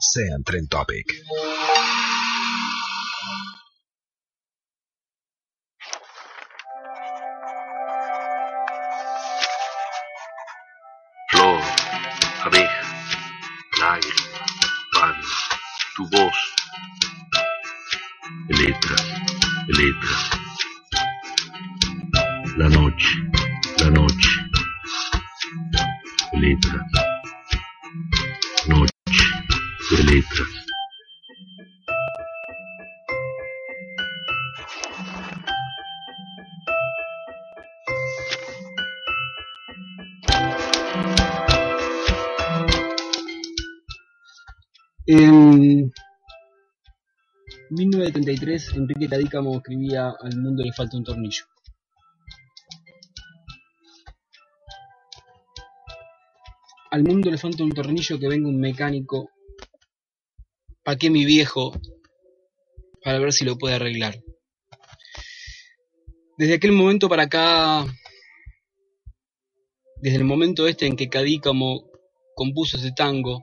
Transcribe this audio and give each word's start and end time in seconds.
sean 0.00 0.42
Trend 0.44 0.68
Topic. 0.70 1.06
Flor, 11.30 11.60
abeja, 12.44 12.82
lágrima, 13.80 14.46
pan, 14.92 15.16
tu 15.96 16.08
voz. 16.10 16.38
Letras, 18.48 19.06
letras. 19.68 20.35
1933, 48.16 48.76
Enrique 48.76 49.08
Cadícamo 49.08 49.56
escribía 49.56 50.14
Al 50.20 50.36
mundo 50.38 50.64
le 50.64 50.72
falta 50.72 50.96
un 50.96 51.04
tornillo. 51.04 51.44
Al 56.90 57.02
mundo 57.02 57.30
le 57.30 57.36
falta 57.36 57.62
un 57.62 57.72
tornillo 57.72 58.18
que 58.18 58.28
venga 58.28 58.48
un 58.48 58.58
mecánico. 58.58 59.30
¿Pa' 60.82 60.96
qué 60.96 61.10
mi 61.10 61.26
viejo? 61.26 61.78
Para 63.02 63.18
ver 63.18 63.32
si 63.32 63.44
lo 63.44 63.58
puede 63.58 63.74
arreglar. 63.74 64.22
Desde 66.38 66.54
aquel 66.54 66.72
momento 66.72 67.08
para 67.08 67.24
acá, 67.24 67.84
desde 69.96 70.16
el 70.16 70.24
momento 70.24 70.66
este 70.66 70.86
en 70.86 70.96
que 70.96 71.08
Cadícamo 71.08 71.90
compuso 72.34 72.78
ese 72.78 72.92
tango, 72.92 73.42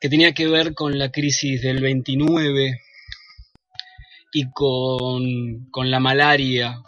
que 0.00 0.08
tenía 0.08 0.32
que 0.32 0.46
ver 0.46 0.72
con 0.74 0.98
la 0.98 1.10
crisis 1.10 1.60
del 1.60 1.82
29 1.82 2.80
y 4.32 4.50
con, 4.50 5.70
con 5.70 5.90
la 5.90 6.00
malaria, 6.00 6.82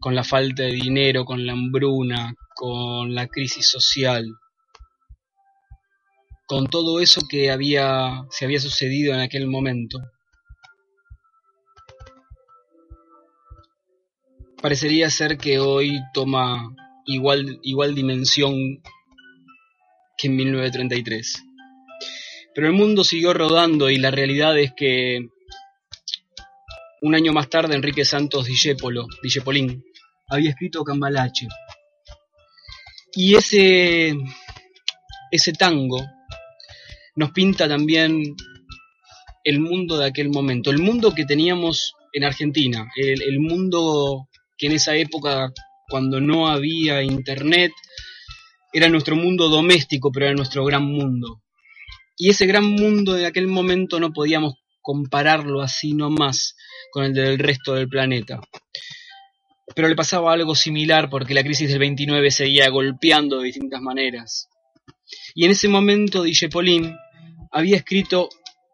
con 0.00 0.14
la 0.14 0.24
falta 0.24 0.62
de 0.62 0.72
dinero, 0.72 1.24
con 1.24 1.46
la 1.46 1.52
hambruna, 1.52 2.34
con 2.54 3.14
la 3.14 3.26
crisis 3.26 3.68
social, 3.68 4.26
con 6.46 6.66
todo 6.68 7.00
eso 7.00 7.20
que 7.28 7.50
había, 7.50 8.24
se 8.30 8.44
había 8.44 8.60
sucedido 8.60 9.14
en 9.14 9.20
aquel 9.20 9.46
momento. 9.46 9.98
Parecería 14.60 15.08
ser 15.10 15.38
que 15.38 15.60
hoy 15.60 16.00
toma 16.14 16.74
igual, 17.06 17.60
igual 17.62 17.94
dimensión 17.94 18.82
que 20.16 20.26
en 20.26 20.36
1933. 20.36 21.44
Pero 22.54 22.66
el 22.66 22.72
mundo 22.72 23.04
siguió 23.04 23.34
rodando 23.34 23.88
y 23.88 23.98
la 23.98 24.10
realidad 24.10 24.58
es 24.58 24.72
que 24.76 25.28
un 27.02 27.14
año 27.14 27.32
más 27.32 27.48
tarde 27.48 27.74
Enrique 27.74 28.04
Santos 28.04 28.46
Discépolo, 28.46 29.06
Discepolín 29.22 29.84
había 30.28 30.50
escrito 30.50 30.84
Cambalache. 30.84 31.46
Y 33.12 33.34
ese, 33.34 34.14
ese 35.30 35.52
tango 35.52 36.04
nos 37.16 37.32
pinta 37.32 37.68
también 37.68 38.22
el 39.44 39.60
mundo 39.60 39.98
de 39.98 40.06
aquel 40.06 40.28
momento, 40.28 40.70
el 40.70 40.78
mundo 40.78 41.14
que 41.14 41.24
teníamos 41.24 41.94
en 42.12 42.24
Argentina, 42.24 42.86
el, 42.96 43.22
el 43.22 43.40
mundo 43.40 44.28
que 44.56 44.66
en 44.66 44.72
esa 44.72 44.94
época, 44.94 45.52
cuando 45.88 46.20
no 46.20 46.48
había 46.48 47.02
internet, 47.02 47.72
era 48.72 48.88
nuestro 48.88 49.16
mundo 49.16 49.48
doméstico, 49.48 50.12
pero 50.12 50.26
era 50.26 50.34
nuestro 50.34 50.64
gran 50.64 50.84
mundo. 50.84 51.42
Y 52.16 52.30
ese 52.30 52.46
gran 52.46 52.64
mundo 52.64 53.14
de 53.14 53.26
aquel 53.26 53.46
momento 53.46 53.98
no 54.00 54.12
podíamos 54.12 54.54
compararlo 54.88 55.60
así 55.60 55.92
nomás 55.92 56.56
con 56.90 57.04
el 57.04 57.12
del 57.12 57.38
resto 57.38 57.74
del 57.74 57.90
planeta. 57.90 58.40
Pero 59.76 59.86
le 59.86 59.94
pasaba 59.94 60.32
algo 60.32 60.54
similar 60.54 61.10
porque 61.10 61.34
la 61.34 61.42
crisis 61.42 61.68
del 61.68 61.78
29 61.80 62.30
seguía 62.30 62.70
golpeando 62.70 63.36
de 63.36 63.44
distintas 63.44 63.82
maneras. 63.82 64.48
Y 65.34 65.44
en 65.44 65.50
ese 65.50 65.68
momento 65.68 66.22
Dijepolín 66.22 66.96
había 67.52 67.76
escrito 67.76 68.30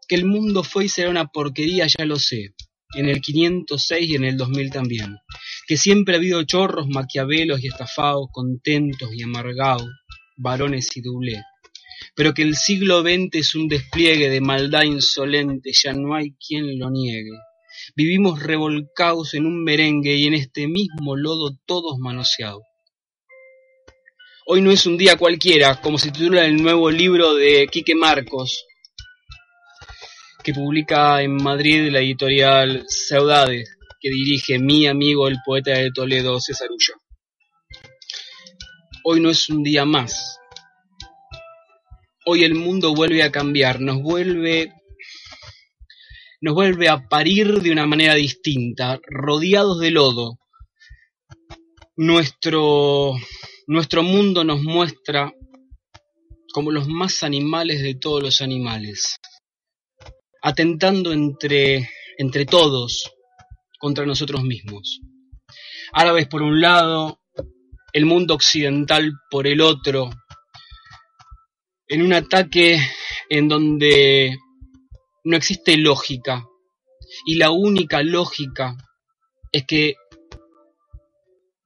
que 0.06 0.14
el 0.14 0.24
mundo 0.24 0.62
fue 0.62 0.84
y 0.84 0.88
será 0.88 1.10
una 1.10 1.26
porquería, 1.26 1.88
ya 1.88 2.04
lo 2.04 2.16
sé, 2.20 2.54
en 2.94 3.08
el 3.08 3.20
506 3.20 4.08
y 4.08 4.14
en 4.14 4.22
el 4.22 4.36
2000 4.36 4.70
también. 4.70 5.16
Que 5.66 5.76
siempre 5.76 6.14
ha 6.14 6.18
habido 6.18 6.44
chorros, 6.44 6.86
maquiavelos 6.86 7.60
y 7.60 7.66
estafados, 7.66 8.28
contentos 8.30 9.10
y 9.12 9.24
amargados, 9.24 9.88
varones 10.36 10.96
y 10.96 11.00
doblé 11.00 11.42
pero 12.14 12.32
que 12.32 12.42
el 12.42 12.54
siglo 12.54 13.02
XX 13.02 13.28
es 13.32 13.54
un 13.54 13.68
despliegue 13.68 14.30
de 14.30 14.40
maldad 14.40 14.82
insolente, 14.82 15.70
ya 15.72 15.92
no 15.92 16.14
hay 16.14 16.34
quien 16.34 16.78
lo 16.78 16.90
niegue. 16.90 17.32
Vivimos 17.96 18.42
revolcados 18.42 19.34
en 19.34 19.46
un 19.46 19.64
merengue 19.64 20.14
y 20.14 20.26
en 20.26 20.34
este 20.34 20.68
mismo 20.68 21.16
lodo 21.16 21.50
todos 21.66 21.98
manoseados. 21.98 22.62
Hoy 24.46 24.60
no 24.60 24.70
es 24.70 24.86
un 24.86 24.96
día 24.96 25.16
cualquiera, 25.16 25.80
como 25.80 25.98
se 25.98 26.10
titula 26.10 26.44
el 26.44 26.62
nuevo 26.62 26.90
libro 26.90 27.34
de 27.34 27.66
Quique 27.66 27.94
Marcos, 27.94 28.64
que 30.42 30.52
publica 30.52 31.22
en 31.22 31.42
Madrid 31.42 31.90
la 31.90 32.00
editorial 32.00 32.84
Saudades, 32.86 33.76
que 34.00 34.10
dirige 34.10 34.58
mi 34.58 34.86
amigo 34.86 35.26
el 35.28 35.38
poeta 35.44 35.72
de 35.72 35.90
Toledo, 35.90 36.38
César 36.40 36.68
Ulloa. 36.70 37.00
Hoy 39.04 39.20
no 39.20 39.30
es 39.30 39.48
un 39.48 39.62
día 39.62 39.86
más, 39.86 40.38
hoy 42.26 42.44
el 42.44 42.54
mundo 42.54 42.94
vuelve 42.94 43.22
a 43.22 43.30
cambiar, 43.30 43.80
nos 43.80 44.02
vuelve 44.02 44.72
nos 46.40 46.54
vuelve 46.54 46.88
a 46.88 47.08
parir 47.08 47.62
de 47.62 47.70
una 47.70 47.86
manera 47.86 48.14
distinta, 48.14 49.00
rodeados 49.06 49.80
de 49.80 49.90
lodo. 49.90 50.38
Nuestro 51.96 53.12
nuestro 53.66 54.02
mundo 54.02 54.44
nos 54.44 54.62
muestra 54.62 55.32
como 56.52 56.70
los 56.70 56.86
más 56.86 57.22
animales 57.22 57.82
de 57.82 57.94
todos 57.94 58.22
los 58.22 58.40
animales, 58.40 59.18
atentando 60.42 61.12
entre 61.12 61.88
entre 62.18 62.44
todos 62.46 63.10
contra 63.78 64.06
nosotros 64.06 64.42
mismos. 64.42 65.00
Árabes 65.92 66.26
por 66.26 66.42
un 66.42 66.60
lado, 66.60 67.20
el 67.92 68.06
mundo 68.06 68.34
occidental 68.34 69.12
por 69.30 69.46
el 69.46 69.60
otro, 69.60 70.10
en 71.88 72.02
un 72.02 72.12
ataque 72.12 72.78
en 73.28 73.48
donde 73.48 74.36
no 75.24 75.36
existe 75.36 75.76
lógica 75.76 76.46
y 77.26 77.36
la 77.36 77.50
única 77.50 78.02
lógica 78.02 78.76
es 79.52 79.64
que 79.66 79.94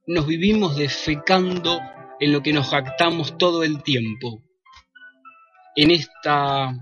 nos 0.07 0.27
vivimos 0.27 0.77
defecando 0.77 1.81
en 2.21 2.33
lo 2.33 2.43
que 2.43 2.53
nos 2.53 2.69
jactamos 2.69 3.37
todo 3.39 3.63
el 3.63 3.83
tiempo, 3.83 4.43
en 5.77 5.91
esta 5.91 6.75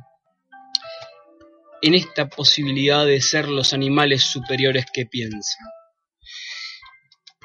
en 1.83 1.95
esta 1.95 2.29
posibilidad 2.29 3.05
de 3.05 3.21
ser 3.21 3.49
los 3.49 3.73
animales 3.73 4.23
superiores 4.23 4.87
que 4.93 5.07
piensan. 5.07 5.67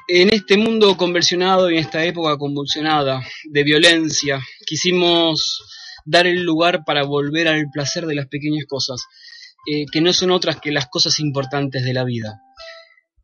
En 0.08 0.32
este 0.32 0.56
mundo 0.56 0.96
conversionado 0.96 1.70
y 1.70 1.74
en 1.74 1.80
esta 1.80 2.04
época 2.04 2.36
convulsionada 2.38 3.22
de 3.44 3.62
violencia, 3.62 4.40
quisimos 4.66 5.62
dar 6.04 6.26
el 6.26 6.42
lugar 6.42 6.84
para 6.84 7.04
volver 7.04 7.48
al 7.48 7.70
placer 7.72 8.06
de 8.06 8.14
las 8.14 8.26
pequeñas 8.26 8.64
cosas, 8.68 9.04
eh, 9.70 9.84
que 9.92 10.00
no 10.00 10.12
son 10.12 10.30
otras 10.30 10.60
que 10.60 10.72
las 10.72 10.88
cosas 10.88 11.20
importantes 11.20 11.84
de 11.84 11.94
la 11.94 12.04
vida. 12.04 12.40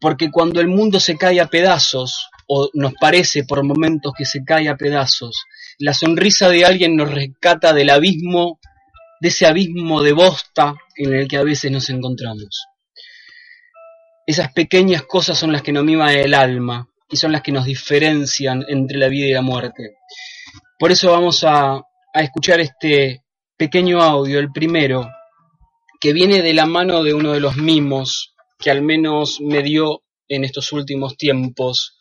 Porque 0.00 0.30
cuando 0.30 0.60
el 0.60 0.68
mundo 0.68 1.00
se 1.00 1.16
cae 1.16 1.40
a 1.40 1.46
pedazos, 1.48 2.28
o 2.46 2.70
nos 2.74 2.94
parece 3.00 3.44
por 3.44 3.64
momentos 3.64 4.12
que 4.16 4.24
se 4.24 4.44
cae 4.44 4.68
a 4.68 4.76
pedazos, 4.76 5.44
la 5.78 5.92
sonrisa 5.92 6.48
de 6.48 6.64
alguien 6.64 6.96
nos 6.96 7.12
rescata 7.12 7.72
del 7.72 7.90
abismo, 7.90 8.58
de 9.20 9.28
ese 9.28 9.46
abismo 9.46 10.02
de 10.02 10.12
bosta 10.12 10.74
en 10.96 11.14
el 11.14 11.28
que 11.28 11.36
a 11.36 11.42
veces 11.42 11.70
nos 11.70 11.90
encontramos. 11.90 12.66
Esas 14.26 14.52
pequeñas 14.52 15.02
cosas 15.02 15.38
son 15.38 15.52
las 15.52 15.62
que 15.62 15.72
nos 15.72 15.84
miman 15.84 16.10
el 16.10 16.34
alma 16.34 16.88
y 17.10 17.16
son 17.16 17.32
las 17.32 17.42
que 17.42 17.52
nos 17.52 17.64
diferencian 17.64 18.64
entre 18.68 18.98
la 18.98 19.08
vida 19.08 19.26
y 19.26 19.32
la 19.32 19.42
muerte. 19.42 19.96
Por 20.78 20.92
eso 20.92 21.10
vamos 21.10 21.44
a, 21.44 21.82
a 22.18 22.22
escuchar 22.22 22.58
este 22.58 23.22
pequeño 23.56 24.02
audio, 24.02 24.40
el 24.40 24.50
primero, 24.50 25.08
que 26.00 26.12
viene 26.12 26.42
de 26.42 26.52
la 26.52 26.66
mano 26.66 27.04
de 27.04 27.14
uno 27.14 27.32
de 27.32 27.38
los 27.38 27.56
mimos 27.56 28.34
que 28.58 28.72
al 28.72 28.82
menos 28.82 29.40
me 29.40 29.62
dio 29.62 30.02
en 30.26 30.42
estos 30.42 30.72
últimos 30.72 31.16
tiempos 31.16 32.00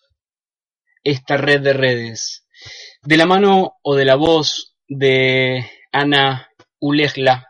esta 1.03 1.37
red 1.37 1.61
de 1.61 1.73
redes. 1.73 2.47
De 3.03 3.15
la 3.15 3.27
mano 3.27 3.75
o 3.83 3.95
de 3.95 4.05
la 4.05 4.15
voz 4.15 4.75
de 4.87 5.69
Ana 5.91 6.49
Ulejla, 6.79 7.49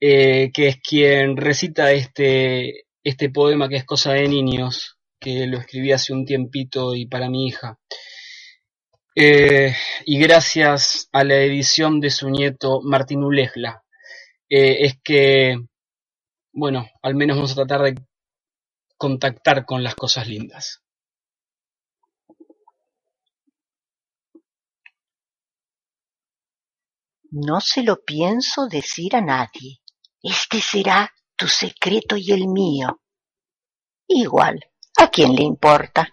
eh, 0.00 0.52
que 0.54 0.68
es 0.68 0.76
quien 0.80 1.36
recita 1.36 1.92
este, 1.92 2.86
este 3.02 3.28
poema 3.28 3.68
que 3.68 3.76
es 3.76 3.84
Cosa 3.84 4.14
de 4.14 4.26
Niños, 4.26 4.96
que 5.20 5.46
lo 5.46 5.58
escribí 5.58 5.92
hace 5.92 6.14
un 6.14 6.24
tiempito 6.24 6.94
y 6.94 7.04
para 7.04 7.28
mi 7.28 7.46
hija. 7.46 7.78
Eh, 9.16 9.72
y 10.06 10.18
gracias 10.18 11.08
a 11.12 11.22
la 11.22 11.36
edición 11.36 12.00
de 12.00 12.10
su 12.10 12.28
nieto 12.30 12.80
Martín 12.82 13.22
Ulejla, 13.22 13.84
eh, 14.48 14.78
es 14.80 14.98
que, 15.04 15.56
bueno, 16.52 16.88
al 17.00 17.14
menos 17.14 17.36
vamos 17.36 17.52
a 17.52 17.64
tratar 17.64 17.82
de 17.82 17.94
contactar 18.96 19.64
con 19.64 19.84
las 19.84 19.94
cosas 19.94 20.26
lindas. 20.26 20.82
No 27.30 27.60
se 27.60 27.82
lo 27.82 28.04
pienso 28.04 28.66
decir 28.66 29.14
a 29.16 29.20
nadie. 29.20 29.80
Este 30.22 30.60
será 30.60 31.12
tu 31.36 31.46
secreto 31.46 32.16
y 32.16 32.32
el 32.32 32.48
mío. 32.48 33.00
Igual, 34.08 34.60
¿a 34.96 35.08
quién 35.08 35.34
le 35.34 35.42
importa? 35.42 36.08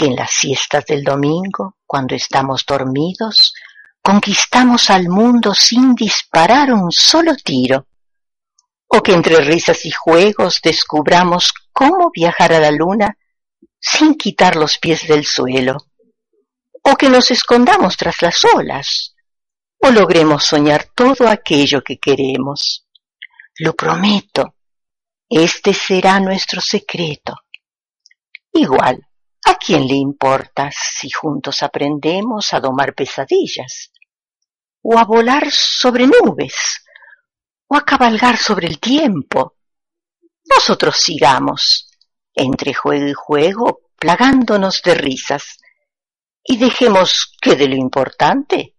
Que 0.00 0.06
en 0.06 0.16
las 0.16 0.30
siestas 0.30 0.86
del 0.86 1.04
domingo, 1.04 1.76
cuando 1.84 2.14
estamos 2.14 2.64
dormidos, 2.64 3.52
conquistamos 4.00 4.88
al 4.88 5.10
mundo 5.10 5.52
sin 5.52 5.94
disparar 5.94 6.72
un 6.72 6.90
solo 6.90 7.34
tiro. 7.36 7.86
O 8.88 9.02
que 9.02 9.12
entre 9.12 9.36
risas 9.42 9.84
y 9.84 9.90
juegos 9.90 10.62
descubramos 10.64 11.52
cómo 11.70 12.10
viajar 12.10 12.54
a 12.54 12.60
la 12.60 12.70
luna 12.70 13.18
sin 13.78 14.14
quitar 14.14 14.56
los 14.56 14.78
pies 14.78 15.06
del 15.06 15.26
suelo. 15.26 15.76
O 16.82 16.96
que 16.96 17.10
nos 17.10 17.30
escondamos 17.30 17.98
tras 17.98 18.22
las 18.22 18.42
olas 18.54 19.14
o 19.82 19.90
logremos 19.90 20.46
soñar 20.46 20.86
todo 20.94 21.28
aquello 21.28 21.82
que 21.84 21.98
queremos. 21.98 22.86
Lo 23.58 23.74
prometo, 23.74 24.54
este 25.28 25.74
será 25.74 26.20
nuestro 26.20 26.62
secreto. 26.62 27.34
Igual, 28.54 29.06
¿a 29.44 29.54
quién 29.56 29.86
le 29.86 29.94
importa 29.94 30.70
si 30.72 31.10
juntos 31.10 31.62
aprendemos 31.62 32.52
a 32.52 32.60
domar 32.60 32.94
pesadillas? 32.94 33.92
¿O 34.82 34.98
a 34.98 35.04
volar 35.04 35.50
sobre 35.50 36.06
nubes? 36.06 36.84
¿O 37.68 37.76
a 37.76 37.84
cabalgar 37.84 38.36
sobre 38.36 38.66
el 38.66 38.78
tiempo? 38.78 39.56
Nosotros 40.44 40.96
sigamos, 40.96 41.90
entre 42.34 42.74
juego 42.74 43.06
y 43.06 43.12
juego, 43.12 43.80
plagándonos 43.96 44.82
de 44.82 44.94
risas, 44.94 45.58
y 46.42 46.56
dejemos 46.56 47.36
que 47.40 47.54
de 47.54 47.68
lo 47.68 47.76
importante 47.76 48.76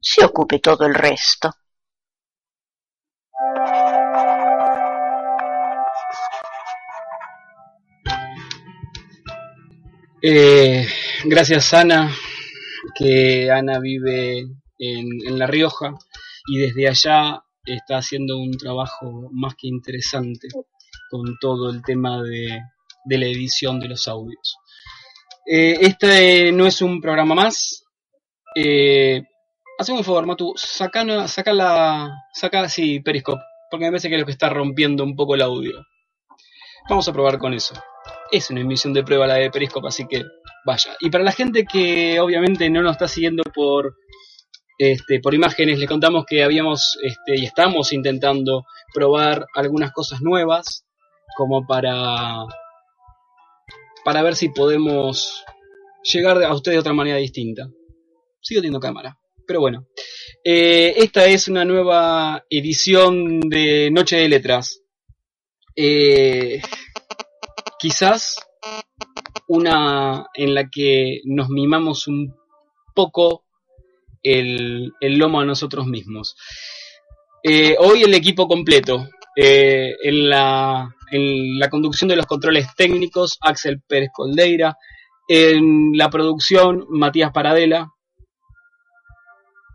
se 0.00 0.24
ocupe 0.24 0.60
todo 0.60 0.86
el 0.86 0.94
resto. 0.94 1.50
Eh, 10.22 10.86
gracias 11.24 11.72
Ana, 11.72 12.14
que 12.94 13.50
Ana 13.50 13.78
vive 13.78 14.46
en, 14.78 15.38
La 15.38 15.46
Rioja 15.46 15.94
y 16.46 16.58
desde 16.58 16.88
allá 16.88 17.42
está 17.64 17.98
haciendo 17.98 18.36
un 18.38 18.56
trabajo 18.58 19.30
más 19.32 19.54
que 19.54 19.68
interesante 19.68 20.48
con 21.10 21.38
todo 21.40 21.70
el 21.70 21.82
tema 21.82 22.22
de, 22.22 22.60
la 23.06 23.26
edición 23.26 23.80
de 23.80 23.88
los 23.88 24.08
audios. 24.08 24.56
Eh, 25.46 25.78
este 25.80 26.52
no 26.52 26.66
es 26.66 26.82
un 26.82 27.00
programa 27.00 27.34
más, 27.34 27.84
eh, 28.54 29.22
Haceme 29.80 29.98
un 30.00 30.04
favor, 30.04 30.26
Matu, 30.26 30.52
saca, 30.56 31.26
saca 31.26 31.54
la. 31.54 32.10
saca 32.34 32.60
así 32.60 33.00
Periscope, 33.00 33.42
porque 33.70 33.86
me 33.86 33.90
parece 33.90 34.10
que 34.10 34.16
es 34.16 34.20
lo 34.20 34.26
que 34.26 34.32
está 34.32 34.50
rompiendo 34.50 35.02
un 35.02 35.16
poco 35.16 35.34
el 35.34 35.40
audio. 35.40 35.86
Vamos 36.86 37.08
a 37.08 37.12
probar 37.14 37.38
con 37.38 37.54
eso. 37.54 37.74
Es 38.30 38.50
una 38.50 38.60
emisión 38.60 38.92
de 38.92 39.02
prueba 39.02 39.26
la 39.26 39.34
de 39.34 39.50
Periscope, 39.50 39.88
así 39.88 40.06
que 40.06 40.24
vaya. 40.64 40.96
Y 41.00 41.10
para 41.10 41.24
la 41.24 41.32
gente 41.32 41.64
que 41.64 42.20
obviamente 42.20 42.70
no 42.70 42.82
nos 42.82 42.92
está 42.92 43.08
siguiendo 43.08 43.42
por, 43.54 43.96
este, 44.78 45.20
por 45.20 45.34
imágenes, 45.34 45.78
le 45.78 45.86
contamos 45.86 46.24
que 46.26 46.42
habíamos 46.44 46.98
este, 47.02 47.40
y 47.40 47.44
estamos 47.44 47.92
intentando 47.92 48.64
probar 48.94 49.46
algunas 49.54 49.92
cosas 49.92 50.20
nuevas, 50.20 50.84
como 51.36 51.66
para, 51.66 52.44
para 54.04 54.22
ver 54.22 54.36
si 54.36 54.48
podemos 54.50 55.44
llegar 56.02 56.42
a 56.42 56.54
ustedes 56.54 56.76
de 56.76 56.80
otra 56.80 56.92
manera 56.92 57.18
distinta. 57.18 57.68
Sigo 58.40 58.60
teniendo 58.60 58.80
cámara. 58.80 59.16
Pero 59.46 59.60
bueno, 59.60 59.86
eh, 60.44 60.94
esta 60.96 61.26
es 61.26 61.48
una 61.48 61.64
nueva 61.64 62.44
edición 62.48 63.40
de 63.40 63.90
Noche 63.90 64.16
de 64.16 64.28
Letras. 64.28 64.82
Eh, 65.74 66.62
quizás 67.80 68.36
una 69.48 70.26
en 70.34 70.54
la 70.54 70.68
que 70.68 71.22
nos 71.24 71.48
mimamos 71.48 72.06
un 72.06 72.36
poco 72.94 73.44
el, 74.22 74.92
lomo 75.00 75.40
a 75.40 75.44
nosotros 75.44 75.86
mismos. 75.86 76.36
Eh, 77.42 77.74
hoy 77.78 78.02
el 78.02 78.14
equipo 78.14 78.46
completo. 78.46 79.08
Eh, 79.36 79.94
en, 80.02 80.28
la, 80.28 80.94
en 81.10 81.58
la 81.58 81.70
conducción 81.70 82.08
de 82.08 82.16
los 82.16 82.26
controles 82.26 82.66
técnicos, 82.76 83.38
Axel 83.40 83.80
Pérez 83.80 84.10
Coldeira. 84.12 84.76
En 85.26 85.92
la 85.94 86.10
producción, 86.10 86.86
Matías 86.90 87.32
Paradela 87.32 87.88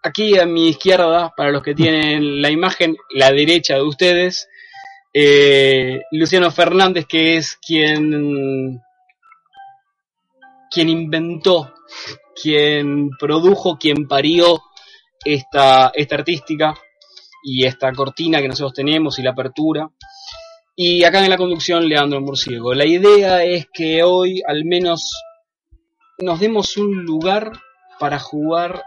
aquí 0.06 0.38
a 0.38 0.46
mi 0.46 0.70
izquierda, 0.70 1.34
para 1.36 1.52
los 1.52 1.64
que 1.64 1.74
tienen 1.74 2.42
la 2.42 2.52
imagen, 2.52 2.96
la 3.10 3.32
derecha 3.32 3.76
de 3.76 3.82
ustedes, 3.82 4.48
eh, 5.18 6.02
Luciano 6.12 6.52
Fernández, 6.52 7.06
que 7.08 7.38
es 7.38 7.56
quien, 7.66 8.82
quien 10.70 10.90
inventó, 10.90 11.74
quien 12.42 13.12
produjo, 13.18 13.78
quien 13.78 14.10
parió 14.10 14.62
esta, 15.24 15.94
esta 15.96 16.16
artística 16.16 16.76
y 17.42 17.66
esta 17.66 17.94
cortina 17.94 18.42
que 18.42 18.50
nosotros 18.50 18.74
tenemos 18.74 19.18
y 19.18 19.22
la 19.22 19.32
apertura. 19.32 19.90
Y 20.76 21.06
acá 21.06 21.24
en 21.24 21.30
la 21.30 21.38
conducción, 21.38 21.88
Leandro 21.88 22.20
Murciego. 22.20 22.74
La 22.74 22.86
idea 22.86 23.42
es 23.46 23.68
que 23.72 24.04
hoy 24.04 24.44
al 24.46 24.66
menos 24.66 25.14
nos 26.18 26.42
demos 26.42 26.76
un 26.76 27.06
lugar 27.06 27.54
para 28.02 28.20
jugar 28.20 28.84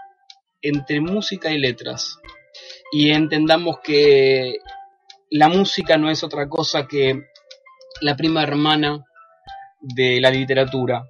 entre 0.61 1.00
música 1.00 1.50
y 1.50 1.58
letras 1.58 2.18
y 2.92 3.12
entendamos 3.12 3.78
que 3.82 4.58
la 5.30 5.49
música 5.49 5.97
no 5.97 6.11
es 6.11 6.23
otra 6.25 6.49
cosa 6.49 6.87
que 6.87 7.23
la 8.00 8.16
prima 8.16 8.42
hermana 8.42 9.04
de 9.80 10.20
la 10.20 10.30
literatura. 10.30 11.04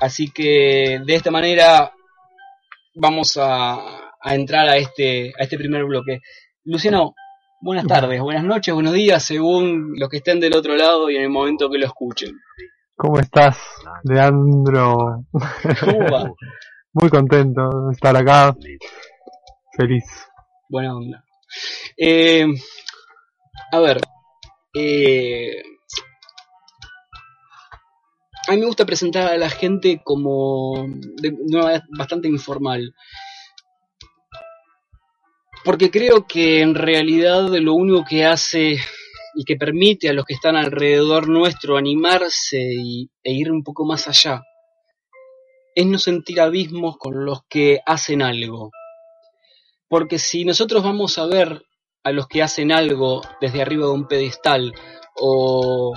Así 0.00 0.30
que 0.30 1.00
de 1.04 1.14
esta 1.14 1.30
manera 1.30 1.92
vamos 2.94 3.36
a, 3.36 3.74
a 4.20 4.34
entrar 4.34 4.68
a 4.68 4.76
este, 4.76 5.32
a 5.38 5.42
este 5.42 5.56
primer 5.58 5.84
bloque. 5.84 6.20
Luciano, 6.64 7.14
buenas 7.60 7.86
tardes, 7.86 8.20
buenas 8.20 8.44
noches, 8.44 8.74
buenos 8.74 8.92
días, 8.92 9.22
según 9.22 9.94
los 9.96 10.08
que 10.08 10.18
estén 10.18 10.40
del 10.40 10.56
otro 10.56 10.76
lado 10.76 11.10
y 11.10 11.16
en 11.16 11.22
el 11.22 11.30
momento 11.30 11.70
que 11.70 11.78
lo 11.78 11.86
escuchen. 11.86 12.36
¿Cómo 12.96 13.18
estás, 13.18 13.58
Leandro? 14.04 15.24
¿Cómo 15.32 16.10
va? 16.10 16.30
Muy 16.92 17.08
contento 17.08 17.86
de 17.86 17.92
estar 17.92 18.16
acá. 18.16 18.54
Feliz. 19.76 20.04
Buena 20.68 20.96
onda. 20.96 21.24
Eh, 21.96 22.46
A 23.72 23.78
ver, 23.78 24.00
eh, 24.74 25.62
a 28.48 28.52
mí 28.52 28.58
me 28.58 28.66
gusta 28.66 28.84
presentar 28.84 29.32
a 29.32 29.36
la 29.36 29.48
gente 29.48 30.00
como 30.02 30.86
de 31.22 31.28
una 31.28 31.62
manera 31.62 31.86
bastante 31.96 32.26
informal. 32.26 32.94
Porque 35.64 35.90
creo 35.90 36.26
que 36.26 36.62
en 36.62 36.74
realidad 36.74 37.48
lo 37.48 37.74
único 37.74 38.04
que 38.04 38.24
hace 38.24 38.78
y 39.34 39.44
que 39.44 39.56
permite 39.56 40.08
a 40.08 40.12
los 40.14 40.24
que 40.24 40.34
están 40.34 40.56
alrededor 40.56 41.28
nuestro 41.28 41.76
animarse 41.76 42.58
y, 42.60 43.08
e 43.22 43.32
ir 43.32 43.52
un 43.52 43.62
poco 43.62 43.84
más 43.84 44.08
allá 44.08 44.42
es 45.74 45.86
no 45.86 45.98
sentir 45.98 46.40
abismos 46.40 46.96
con 46.98 47.24
los 47.24 47.44
que 47.48 47.80
hacen 47.86 48.22
algo. 48.22 48.70
Porque 49.88 50.18
si 50.18 50.44
nosotros 50.44 50.82
vamos 50.82 51.18
a 51.18 51.26
ver 51.26 51.62
a 52.02 52.12
los 52.12 52.26
que 52.26 52.42
hacen 52.42 52.72
algo 52.72 53.22
desde 53.40 53.62
arriba 53.62 53.86
de 53.86 53.92
un 53.92 54.06
pedestal 54.06 54.72
o 55.16 55.92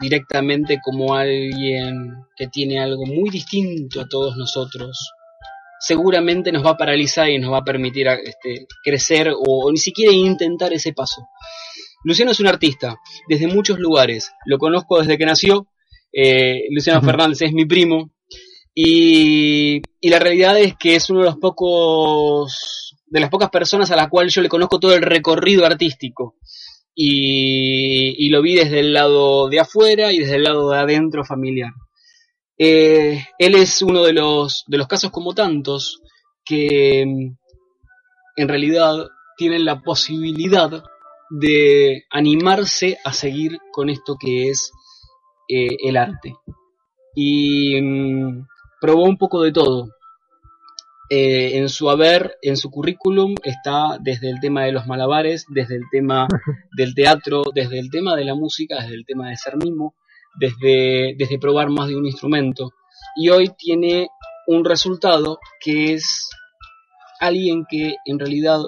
directamente 0.00 0.78
como 0.82 1.14
alguien 1.14 2.14
que 2.36 2.48
tiene 2.48 2.78
algo 2.78 3.04
muy 3.06 3.30
distinto 3.30 4.00
a 4.00 4.08
todos 4.08 4.36
nosotros, 4.36 5.10
seguramente 5.80 6.52
nos 6.52 6.64
va 6.64 6.70
a 6.70 6.76
paralizar 6.76 7.28
y 7.28 7.38
nos 7.38 7.52
va 7.52 7.58
a 7.58 7.64
permitir 7.64 8.06
este, 8.08 8.66
crecer 8.82 9.32
o, 9.34 9.70
ni 9.70 9.78
siquiera 9.78 10.12
intentar 10.12 10.72
ese 10.72 10.92
paso. 10.92 11.22
Luciano 12.04 12.30
es 12.30 12.40
un 12.40 12.46
artista 12.46 12.96
desde 13.28 13.48
muchos 13.48 13.78
lugares, 13.78 14.30
lo 14.46 14.58
conozco 14.58 15.00
desde 15.00 15.18
que 15.18 15.26
nació, 15.26 15.66
eh, 16.12 16.64
Luciano 16.70 17.02
Fernández 17.02 17.42
es 17.42 17.52
mi 17.52 17.64
primo. 17.64 18.10
Y, 18.74 19.82
y 20.00 20.08
la 20.08 20.20
realidad 20.20 20.56
es 20.58 20.74
que 20.78 20.94
es 20.94 21.10
uno 21.10 21.20
de 21.20 21.26
los 21.26 21.38
pocos 21.38 22.96
de 23.10 23.20
las 23.20 23.30
pocas 23.30 23.50
personas 23.50 23.90
a 23.90 23.96
la 23.96 24.08
cual 24.08 24.28
yo 24.28 24.42
le 24.42 24.48
conozco 24.48 24.78
todo 24.78 24.94
el 24.94 25.02
recorrido 25.02 25.64
artístico 25.64 26.36
y, 26.94 28.28
lo 28.30 28.42
vi 28.42 28.56
desde 28.56 28.80
el 28.80 28.92
lado 28.92 29.48
de 29.48 29.60
afuera 29.60 30.12
y 30.12 30.18
desde 30.18 30.36
el 30.36 30.42
lado 30.42 30.70
de 30.70 30.78
adentro 30.78 31.24
familiar. 31.24 31.72
Eh, 32.58 33.24
él 33.38 33.54
es 33.54 33.82
uno 33.82 34.02
de 34.02 34.12
los, 34.12 34.64
de 34.66 34.78
los 34.78 34.88
casos 34.88 35.12
como 35.12 35.32
tantos 35.32 36.00
que 36.44 37.04
mm, 37.06 37.36
en 38.36 38.48
realidad 38.48 39.06
tienen 39.36 39.64
la 39.64 39.80
posibilidad 39.80 40.82
de 41.30 42.04
animarse 42.10 42.98
a 43.04 43.12
seguir 43.12 43.58
con 43.70 43.90
esto 43.90 44.16
que 44.18 44.48
es 44.48 44.72
eh, 45.48 45.76
el 45.84 45.96
arte. 45.96 46.34
Y 47.14 47.80
mm, 47.80 48.44
probó 48.80 49.04
un 49.04 49.18
poco 49.18 49.42
de 49.42 49.52
todo. 49.52 49.88
Eh, 51.10 51.56
en 51.56 51.70
su 51.70 51.88
haber, 51.88 52.36
en 52.42 52.58
su 52.58 52.70
currículum, 52.70 53.34
está 53.42 53.98
desde 53.98 54.28
el 54.28 54.40
tema 54.40 54.64
de 54.64 54.72
los 54.72 54.86
malabares, 54.86 55.46
desde 55.48 55.76
el 55.76 55.84
tema 55.90 56.28
del 56.76 56.94
teatro, 56.94 57.44
desde 57.54 57.78
el 57.78 57.90
tema 57.90 58.14
de 58.14 58.24
la 58.24 58.34
música, 58.34 58.82
desde 58.82 58.94
el 58.94 59.06
tema 59.06 59.30
de 59.30 59.36
ser 59.36 59.56
mimo, 59.56 59.94
desde, 60.38 61.14
desde 61.16 61.38
probar 61.38 61.70
más 61.70 61.88
de 61.88 61.96
un 61.96 62.04
instrumento. 62.04 62.72
Y 63.16 63.30
hoy 63.30 63.50
tiene 63.56 64.08
un 64.46 64.64
resultado 64.64 65.38
que 65.60 65.94
es 65.94 66.28
alguien 67.20 67.64
que 67.68 67.94
en 68.04 68.18
realidad 68.18 68.60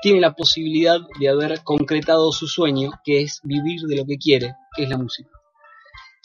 tiene 0.00 0.20
la 0.20 0.34
posibilidad 0.34 1.00
de 1.18 1.28
haber 1.28 1.62
concretado 1.64 2.30
su 2.30 2.46
sueño, 2.46 2.92
que 3.04 3.22
es 3.22 3.40
vivir 3.42 3.80
de 3.88 3.96
lo 3.96 4.06
que 4.06 4.18
quiere, 4.18 4.54
que 4.76 4.84
es 4.84 4.88
la 4.88 4.98
música 4.98 5.37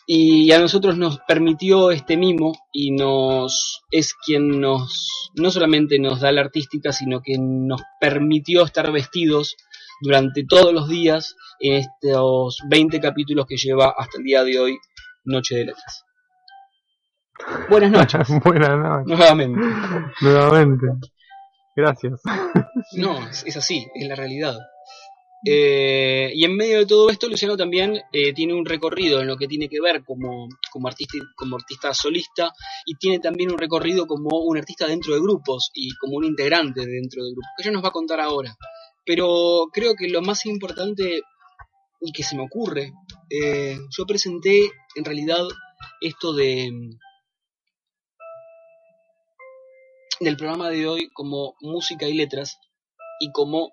y 0.06 0.52
a 0.52 0.60
nosotros 0.60 0.98
nos 0.98 1.20
permitió 1.20 1.92
este 1.92 2.18
mimo 2.18 2.54
y 2.72 2.92
nos 2.92 3.82
es 3.90 4.14
quien 4.14 4.60
nos 4.60 5.32
no 5.36 5.50
solamente 5.50 5.98
nos 6.00 6.20
da 6.20 6.32
la 6.32 6.42
artística 6.42 6.92
sino 6.92 7.22
que 7.22 7.38
nos 7.40 7.82
permitió 8.00 8.64
estar 8.64 8.92
vestidos 8.92 9.56
durante 10.02 10.44
todos 10.44 10.74
los 10.74 10.90
días 10.90 11.36
en 11.60 11.74
estos 11.76 12.58
20 12.70 13.00
capítulos 13.00 13.46
que 13.48 13.56
lleva 13.56 13.94
hasta 13.98 14.18
el 14.18 14.24
día 14.24 14.44
de 14.44 14.60
hoy 14.60 14.78
Noche 15.26 15.56
de 15.56 15.66
Letras. 15.66 16.04
Buenas 17.70 17.92
noches. 18.14 18.28
Buenas 18.44 18.78
noches. 18.78 19.08
Nuevamente. 19.08 19.62
Nuevamente. 20.22 20.88
Gracias. 21.76 22.22
No, 22.98 23.18
es 23.28 23.58
así, 23.58 23.88
es 23.96 24.08
la 24.08 24.16
realidad. 24.16 24.56
Eh, 25.46 26.32
y 26.34 26.46
en 26.46 26.56
medio 26.56 26.80
de 26.80 26.86
todo 26.86 27.10
esto, 27.10 27.28
Luciano 27.28 27.58
también 27.58 28.00
eh, 28.14 28.34
tiene 28.34 28.54
un 28.54 28.66
recorrido 28.66 29.20
en 29.20 29.28
lo 29.28 29.36
que 29.36 29.48
tiene 29.48 29.68
que 29.68 29.82
ver 29.82 30.04
como, 30.06 30.48
como, 30.72 30.88
artista, 30.88 31.18
como 31.36 31.58
artista 31.58 31.94
solista 31.94 32.54
y 32.86 32.96
tiene 32.96 33.20
también 33.20 33.52
un 33.52 33.58
recorrido 33.58 34.08
como 34.08 34.40
un 34.40 34.58
artista 34.58 34.88
dentro 34.88 35.14
de 35.14 35.20
grupos 35.20 35.70
y 35.74 35.90
como 35.98 36.16
un 36.18 36.24
integrante 36.24 36.86
dentro 36.86 37.24
de 37.24 37.32
grupos, 37.32 37.50
que 37.58 37.64
ella 37.64 37.74
nos 37.74 37.84
va 37.84 37.90
a 37.90 37.94
contar 37.94 38.22
ahora. 38.22 38.56
Pero 39.06 39.66
creo 39.74 39.96
que 39.96 40.08
lo 40.08 40.22
más 40.22 40.46
importante 40.46 41.22
y 42.00 42.12
que 42.14 42.24
se 42.24 42.38
me 42.38 42.44
ocurre, 42.44 42.94
eh, 43.30 43.78
yo 43.98 44.06
presenté 44.06 44.72
en 44.96 45.06
realidad 45.06 45.46
esto 46.00 46.34
de 46.34 46.72
del 50.20 50.38
programa 50.38 50.70
de 50.70 50.88
hoy 50.88 51.10
como 51.14 51.56
música 51.60 52.08
y 52.08 52.14
letras 52.14 52.58
y 53.20 53.32
como 53.32 53.72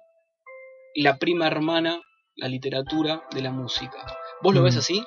la 0.95 1.19
prima 1.19 1.47
hermana, 1.47 2.01
la 2.37 2.49
literatura 2.49 3.23
de 3.33 3.43
la 3.43 3.51
música. 3.51 3.99
¿Vos 4.43 4.55
lo 4.55 4.63
ves 4.63 4.77
mm. 4.77 4.79
así? 4.79 5.05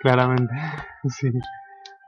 Claramente, 0.00 0.54
sí. 1.08 1.30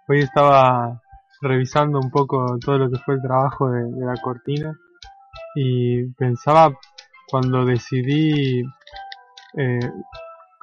Hoy 0.09 0.21
estaba 0.21 1.01
revisando 1.41 1.99
un 1.99 2.11
poco 2.11 2.59
todo 2.65 2.79
lo 2.79 2.91
que 2.91 2.99
fue 2.99 3.15
el 3.15 3.23
trabajo 3.23 3.71
de, 3.71 3.91
la 4.05 4.15
cortina 4.23 4.77
y 5.55 6.07
pensaba 6.15 6.73
cuando 7.29 7.65
decidí 7.65 8.63
eh, 9.57 9.91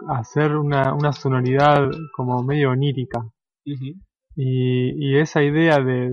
hacer 0.08 0.56
una, 0.56 0.94
una, 0.94 1.12
sonoridad 1.12 1.90
como 2.16 2.42
medio 2.44 2.72
onírica. 2.72 3.20
y, 3.66 3.96
y, 4.36 5.18
esa 5.18 5.44
idea 5.44 5.80
de... 5.80 6.12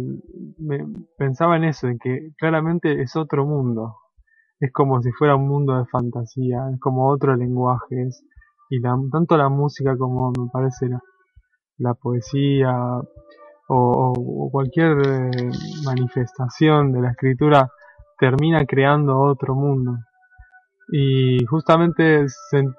pensaba 1.16 1.56
en 1.56 1.64
eso, 1.64 1.86
en 1.86 1.98
que 1.98 2.32
claramente 2.36 3.00
es 3.02 3.16
otro 3.16 3.46
mundo 3.46 3.96
es 4.60 4.72
como 4.72 5.00
si 5.02 5.10
fuera 5.12 5.36
un 5.36 5.48
mundo 5.48 5.78
de 5.78 5.86
fantasía, 5.86 6.68
es 6.72 6.78
como 6.80 7.08
otro 7.08 7.34
lenguaje, 7.34 8.10
y 8.68 8.80
tanto 8.82 9.36
la 9.36 9.48
música 9.48 9.96
como 9.96 10.30
me 10.30 10.48
parece 10.52 10.88
la, 11.78 11.94
poesía 11.94 13.00
o, 13.68 14.48
cualquier 14.52 14.98
eh, 15.06 15.50
manifestación 15.84 16.92
de 16.92 17.00
la 17.00 17.10
escritura 17.12 17.70
termina 18.18 18.64
creando 18.66 19.18
otro 19.18 19.54
mundo. 19.54 19.96
Y 20.92 21.44
justamente, 21.46 22.26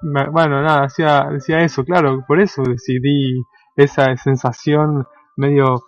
bueno, 0.02 0.62
nada, 0.62 0.82
decía, 0.82 1.26
decía 1.30 1.60
eso, 1.60 1.84
claro, 1.84 2.24
por 2.28 2.40
eso 2.40 2.62
decidí 2.62 3.42
esa 3.74 4.16
sensación 4.16 5.04
medio 5.36 5.78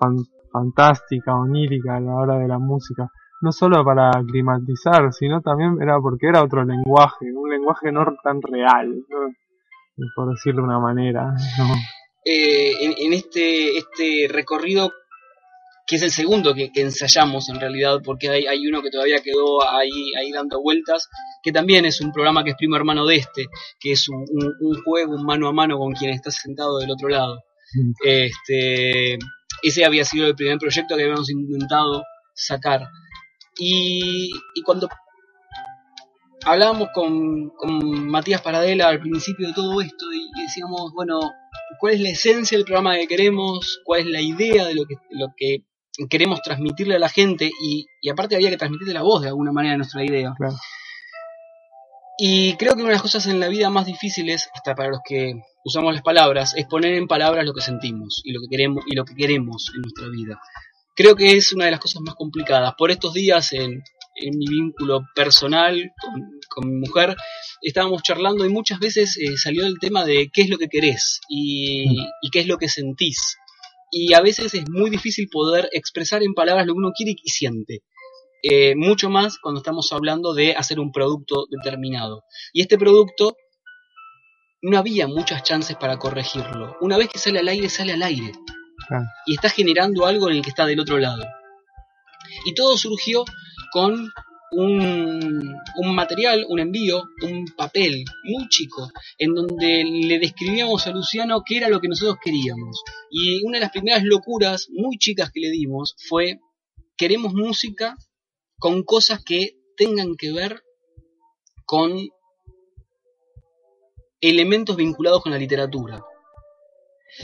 fantástica, 0.50 1.36
onírica 1.36 1.96
a 1.96 2.00
la 2.00 2.14
hora 2.14 2.38
de 2.38 2.48
la 2.48 2.58
música 2.58 3.10
no 3.44 3.52
solo 3.52 3.84
para 3.84 4.10
climatizar, 4.26 5.12
sino 5.12 5.42
también 5.42 5.76
era 5.80 5.98
porque 6.00 6.28
era 6.28 6.42
otro 6.42 6.64
lenguaje, 6.64 7.26
un 7.30 7.50
lenguaje 7.50 7.92
no 7.92 8.02
tan 8.22 8.40
real, 8.40 9.04
por 10.16 10.30
decirlo 10.30 10.62
de 10.62 10.68
una 10.68 10.80
manera. 10.80 11.34
Eh, 12.26 12.72
en, 12.80 13.12
este, 13.12 13.76
este 13.76 14.28
recorrido, 14.30 14.90
que 15.86 15.96
es 15.96 16.02
el 16.02 16.10
segundo 16.10 16.54
que, 16.54 16.70
ensayamos 16.74 17.50
en 17.50 17.60
realidad, 17.60 18.00
porque 18.02 18.30
hay, 18.30 18.46
hay, 18.46 18.66
uno 18.66 18.80
que 18.80 18.88
todavía 18.88 19.18
quedó 19.22 19.62
ahí, 19.62 20.14
ahí 20.18 20.32
dando 20.32 20.62
vueltas, 20.62 21.10
que 21.42 21.52
también 21.52 21.84
es 21.84 22.00
un 22.00 22.12
programa 22.12 22.42
que 22.42 22.52
es 22.52 22.56
primo 22.56 22.76
hermano 22.76 23.04
de 23.04 23.16
este, 23.16 23.44
que 23.78 23.92
es 23.92 24.08
un, 24.08 24.24
juego, 24.86 25.16
un 25.16 25.26
mano 25.26 25.48
a 25.48 25.52
mano 25.52 25.76
con 25.76 25.92
quien 25.92 26.12
está 26.12 26.30
sentado 26.30 26.78
del 26.78 26.92
otro 26.92 27.10
lado. 27.10 27.42
Mm. 27.74 27.92
Este, 28.02 29.18
ese 29.62 29.84
había 29.84 30.06
sido 30.06 30.26
el 30.26 30.34
primer 30.34 30.56
proyecto 30.56 30.96
que 30.96 31.02
habíamos 31.02 31.28
intentado 31.28 32.04
sacar. 32.34 32.88
Y, 33.58 34.30
cuando 34.64 34.88
hablábamos 36.44 36.88
con, 36.92 37.52
Matías 38.08 38.42
Paradela 38.42 38.88
al 38.88 39.00
principio 39.00 39.48
de 39.48 39.54
todo 39.54 39.80
esto 39.80 40.12
y 40.12 40.40
decíamos, 40.40 40.92
bueno, 40.92 41.20
¿cuál 41.78 41.94
es 41.94 42.00
la 42.00 42.10
esencia 42.10 42.58
del 42.58 42.64
programa 42.64 42.96
que 42.96 43.06
queremos? 43.06 43.80
¿Cuál 43.84 44.00
es 44.00 44.06
la 44.06 44.20
idea 44.20 44.66
de 44.66 44.74
lo 44.74 44.84
que, 44.86 44.96
lo 45.10 45.28
que 45.36 45.64
queremos 46.08 46.42
transmitirle 46.42 46.96
a 46.96 46.98
la 46.98 47.08
gente? 47.08 47.50
Y, 47.62 47.86
aparte 48.10 48.34
había 48.34 48.50
que 48.50 48.56
transmitirle 48.56 48.94
la 48.94 49.02
voz 49.02 49.22
de 49.22 49.28
alguna 49.28 49.52
manera 49.52 49.76
nuestra 49.76 50.04
idea. 50.04 50.34
Y 52.18 52.54
creo 52.56 52.74
que 52.74 52.80
una 52.80 52.90
de 52.90 52.94
las 52.94 53.02
cosas 53.02 53.26
en 53.26 53.40
la 53.40 53.48
vida 53.48 53.70
más 53.70 53.86
difíciles, 53.86 54.48
hasta 54.54 54.74
para 54.74 54.90
los 54.90 55.00
que 55.04 55.32
usamos 55.64 55.92
las 55.92 56.02
palabras, 56.02 56.54
es 56.56 56.66
poner 56.66 56.94
en 56.94 57.08
palabras 57.08 57.44
lo 57.44 57.52
que 57.52 57.60
sentimos 57.60 58.20
y 58.24 58.32
lo 58.32 58.40
que 58.40 58.48
queremos 58.48 58.84
y 58.86 58.94
lo 58.94 59.04
que 59.04 59.16
queremos 59.16 59.72
en 59.74 59.82
nuestra 59.82 60.08
vida 60.08 60.40
creo 60.94 61.16
que 61.16 61.36
es 61.36 61.52
una 61.52 61.66
de 61.66 61.72
las 61.72 61.80
cosas 61.80 62.02
más 62.02 62.14
complicadas. 62.14 62.74
Por 62.78 62.90
estos 62.90 63.12
días, 63.12 63.52
en, 63.52 63.82
mi 64.16 64.46
vínculo 64.46 65.00
personal 65.14 65.90
con, 66.48 66.70
mi 66.70 66.76
mujer, 66.78 67.16
estábamos 67.62 68.02
charlando 68.02 68.44
y 68.44 68.48
muchas 68.48 68.78
veces 68.78 69.16
eh, 69.16 69.36
salió 69.36 69.66
el 69.66 69.80
tema 69.80 70.04
de 70.04 70.30
qué 70.32 70.42
es 70.42 70.48
lo 70.48 70.56
que 70.56 70.68
querés 70.68 71.20
y, 71.28 72.06
qué 72.30 72.40
es 72.40 72.46
lo 72.46 72.56
que 72.56 72.68
sentís. 72.68 73.36
Y 73.90 74.14
a 74.14 74.20
veces 74.20 74.54
es 74.54 74.68
muy 74.70 74.88
difícil 74.90 75.28
poder 75.30 75.68
expresar 75.72 76.22
en 76.22 76.34
palabras 76.34 76.66
lo 76.66 76.74
que 76.74 76.78
uno 76.78 76.92
quiere 76.96 77.14
y 77.20 77.28
siente. 77.28 77.82
Eh, 78.42 78.74
mucho 78.76 79.08
más 79.10 79.38
cuando 79.38 79.60
estamos 79.60 79.92
hablando 79.92 80.34
de 80.34 80.54
hacer 80.54 80.78
un 80.78 80.92
producto 80.92 81.46
determinado. 81.50 82.22
Y 82.52 82.60
este 82.60 82.78
producto 82.78 83.36
no 84.62 84.78
había 84.78 85.08
muchas 85.08 85.42
chances 85.42 85.76
para 85.76 85.98
corregirlo. 85.98 86.76
Una 86.80 86.98
vez 86.98 87.08
que 87.08 87.18
sale 87.18 87.40
al 87.40 87.48
aire, 87.48 87.68
sale 87.68 87.94
al 87.94 88.02
aire. 88.02 88.32
Y 89.26 89.34
está 89.34 89.48
generando 89.48 90.06
algo 90.06 90.28
en 90.28 90.36
el 90.36 90.42
que 90.42 90.50
está 90.50 90.66
del 90.66 90.80
otro 90.80 90.98
lado. 90.98 91.24
Y 92.44 92.54
todo 92.54 92.76
surgió 92.76 93.24
con 93.72 94.10
un, 94.52 95.56
un 95.76 95.94
material, 95.94 96.44
un 96.48 96.60
envío, 96.60 97.02
un 97.22 97.46
papel 97.56 98.04
muy 98.24 98.48
chico, 98.48 98.90
en 99.18 99.34
donde 99.34 99.84
le 99.84 100.18
describíamos 100.18 100.86
a 100.86 100.90
Luciano 100.90 101.42
qué 101.44 101.58
era 101.58 101.68
lo 101.68 101.80
que 101.80 101.88
nosotros 101.88 102.18
queríamos. 102.22 102.82
Y 103.10 103.44
una 103.44 103.58
de 103.58 103.62
las 103.62 103.72
primeras 103.72 104.04
locuras 104.04 104.68
muy 104.70 104.98
chicas 104.98 105.30
que 105.32 105.40
le 105.40 105.50
dimos 105.50 105.96
fue, 106.08 106.38
queremos 106.96 107.34
música 107.34 107.96
con 108.58 108.82
cosas 108.84 109.22
que 109.24 109.56
tengan 109.76 110.16
que 110.16 110.32
ver 110.32 110.62
con 111.66 112.08
elementos 114.20 114.76
vinculados 114.76 115.22
con 115.22 115.32
la 115.32 115.38
literatura. 115.38 116.02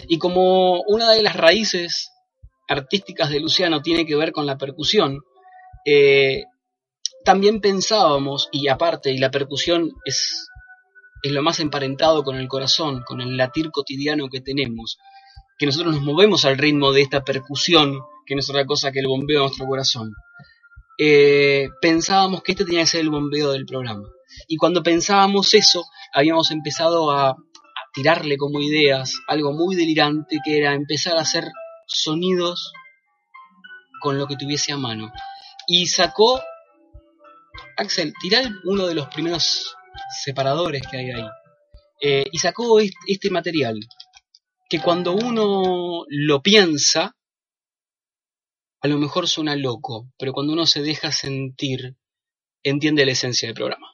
Y 0.08 0.18
como 0.18 0.82
una 0.82 1.12
de 1.12 1.22
las 1.22 1.36
raíces 1.36 2.10
artísticas 2.68 3.30
de 3.30 3.40
Luciano 3.40 3.82
tiene 3.82 4.06
que 4.06 4.16
ver 4.16 4.32
con 4.32 4.46
la 4.46 4.56
percusión, 4.56 5.20
eh, 5.84 6.44
también 7.24 7.60
pensábamos, 7.60 8.48
y 8.52 8.68
aparte, 8.68 9.10
y 9.10 9.18
la 9.18 9.30
percusión 9.30 9.92
es, 10.04 10.48
es 11.22 11.32
lo 11.32 11.42
más 11.42 11.60
emparentado 11.60 12.22
con 12.22 12.36
el 12.36 12.48
corazón, 12.48 13.02
con 13.06 13.20
el 13.20 13.36
latir 13.36 13.70
cotidiano 13.70 14.28
que 14.28 14.40
tenemos, 14.40 14.98
que 15.58 15.66
nosotros 15.66 15.94
nos 15.94 16.02
movemos 16.02 16.44
al 16.44 16.58
ritmo 16.58 16.92
de 16.92 17.02
esta 17.02 17.22
percusión, 17.22 18.00
que 18.24 18.34
no 18.34 18.40
es 18.40 18.48
otra 18.48 18.64
cosa 18.64 18.92
que 18.92 19.00
el 19.00 19.08
bombeo 19.08 19.40
de 19.40 19.46
nuestro 19.46 19.66
corazón. 19.66 20.14
Eh, 20.98 21.68
pensábamos 21.80 22.42
que 22.42 22.52
este 22.52 22.64
tenía 22.64 22.82
que 22.82 22.86
ser 22.86 23.00
el 23.00 23.10
bombeo 23.10 23.52
del 23.52 23.66
programa. 23.66 24.08
Y 24.46 24.56
cuando 24.56 24.82
pensábamos 24.82 25.54
eso, 25.54 25.84
habíamos 26.14 26.50
empezado 26.50 27.10
a, 27.10 27.36
tirarle 27.92 28.36
como 28.36 28.60
ideas 28.60 29.12
algo 29.28 29.52
muy 29.52 29.76
delirante, 29.76 30.38
que 30.44 30.58
era 30.58 30.74
empezar 30.74 31.16
a 31.16 31.22
hacer 31.22 31.44
sonidos 31.86 32.72
con 34.00 34.18
lo 34.18 34.26
que 34.26 34.36
tuviese 34.36 34.72
a 34.72 34.76
mano. 34.76 35.12
Y 35.66 35.86
sacó, 35.86 36.40
Axel, 37.76 38.12
tirá 38.20 38.42
uno 38.64 38.86
de 38.86 38.94
los 38.94 39.08
primeros 39.08 39.74
separadores 40.24 40.82
que 40.90 40.96
hay 40.98 41.10
ahí. 41.10 41.26
Eh, 42.02 42.24
y 42.32 42.38
sacó 42.38 42.80
est- 42.80 42.94
este 43.06 43.30
material, 43.30 43.78
que 44.68 44.80
cuando 44.80 45.12
uno 45.12 46.04
lo 46.08 46.42
piensa, 46.42 47.14
a 48.82 48.88
lo 48.88 48.96
mejor 48.98 49.28
suena 49.28 49.54
loco, 49.56 50.08
pero 50.18 50.32
cuando 50.32 50.52
uno 50.54 50.64
se 50.64 50.80
deja 50.82 51.12
sentir, 51.12 51.96
entiende 52.62 53.04
la 53.04 53.12
esencia 53.12 53.48
del 53.48 53.54
programa. 53.54 53.88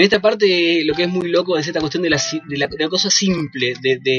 En 0.00 0.04
esta 0.04 0.18
parte 0.18 0.82
lo 0.86 0.94
que 0.94 1.02
es 1.02 1.10
muy 1.10 1.30
loco 1.30 1.58
es 1.58 1.66
esta 1.66 1.80
cuestión 1.80 2.02
de 2.02 2.08
la, 2.08 2.88
cosa 2.88 3.10
simple, 3.10 3.74
de, 3.82 4.18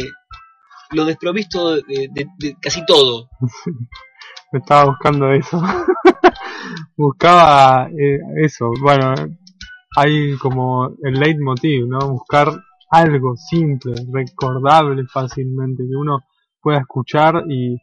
lo 0.92 1.06
desprovisto 1.06 1.78
de, 1.78 2.28
casi 2.62 2.86
todo. 2.86 3.30
Estaba 4.52 4.92
buscando 4.92 5.32
eso. 5.32 5.60
Buscaba 6.96 7.90
eh, 7.90 8.20
eso. 8.44 8.70
Bueno, 8.80 9.16
hay 9.98 10.38
como 10.38 10.88
el 11.02 11.14
leitmotiv, 11.16 11.88
¿no? 11.88 12.12
Buscar 12.12 12.50
algo 12.92 13.36
simple, 13.36 13.96
recordable 14.14 15.08
fácilmente, 15.12 15.82
que 15.82 15.96
uno 15.96 16.20
pueda 16.62 16.78
escuchar 16.78 17.44
y 17.50 17.76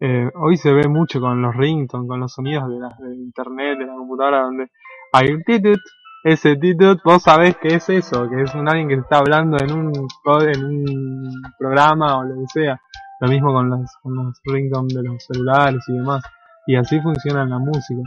eh, 0.00 0.28
hoy 0.34 0.56
se 0.56 0.72
ve 0.72 0.88
mucho 0.88 1.20
con 1.20 1.40
los 1.40 1.54
ringtones, 1.54 2.08
con 2.08 2.18
los 2.18 2.32
sonidos 2.32 2.68
de, 2.68 2.80
la, 2.80 2.96
internet, 3.14 3.78
de 3.78 3.86
la 3.86 3.94
computadora, 3.94 4.42
donde 4.42 4.66
hay 5.12 5.28
un 5.28 5.44
titut, 5.44 5.78
ese 6.24 6.56
titut, 6.56 7.02
vos 7.04 7.22
sabés 7.22 7.54
que 7.58 7.68
es 7.68 7.88
eso, 7.90 8.28
que 8.30 8.42
es 8.42 8.54
un 8.54 8.66
alguien 8.66 8.88
que 8.88 8.94
está 8.94 9.18
hablando 9.18 9.58
en 9.62 9.72
un, 9.72 9.92
en 9.94 10.64
un 10.64 11.42
programa 11.58 12.18
o 12.18 12.24
lo 12.24 12.34
que 12.36 12.46
sea. 12.46 12.80
Lo 13.20 13.28
mismo 13.28 13.52
con 13.52 13.68
los, 13.68 13.90
con 14.02 14.16
los 14.16 14.40
ringtones 14.44 14.94
de 14.94 15.02
los 15.02 15.22
celulares 15.22 15.84
y 15.86 15.92
demás. 15.92 16.24
Y 16.66 16.76
así 16.76 16.98
funciona 17.00 17.44
la 17.44 17.58
música. 17.58 18.00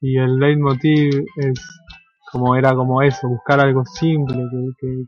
Y 0.00 0.16
el 0.16 0.38
leitmotiv 0.38 1.24
es 1.36 1.82
como 2.30 2.54
era 2.54 2.72
como 2.74 3.02
eso, 3.02 3.28
buscar 3.28 3.60
algo 3.60 3.84
simple, 3.84 4.36
que, 4.48 4.64
que, 4.78 5.04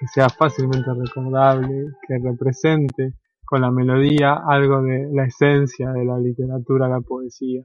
que 0.00 0.06
sea 0.08 0.28
fácilmente 0.28 0.90
recordable, 0.92 1.86
que 2.06 2.18
represente 2.18 3.14
con 3.44 3.60
la 3.60 3.70
melodía 3.70 4.40
algo 4.44 4.82
de 4.82 5.08
la 5.12 5.26
esencia 5.26 5.92
de 5.92 6.04
la 6.04 6.18
literatura, 6.18 6.88
la 6.88 7.00
poesía. 7.00 7.62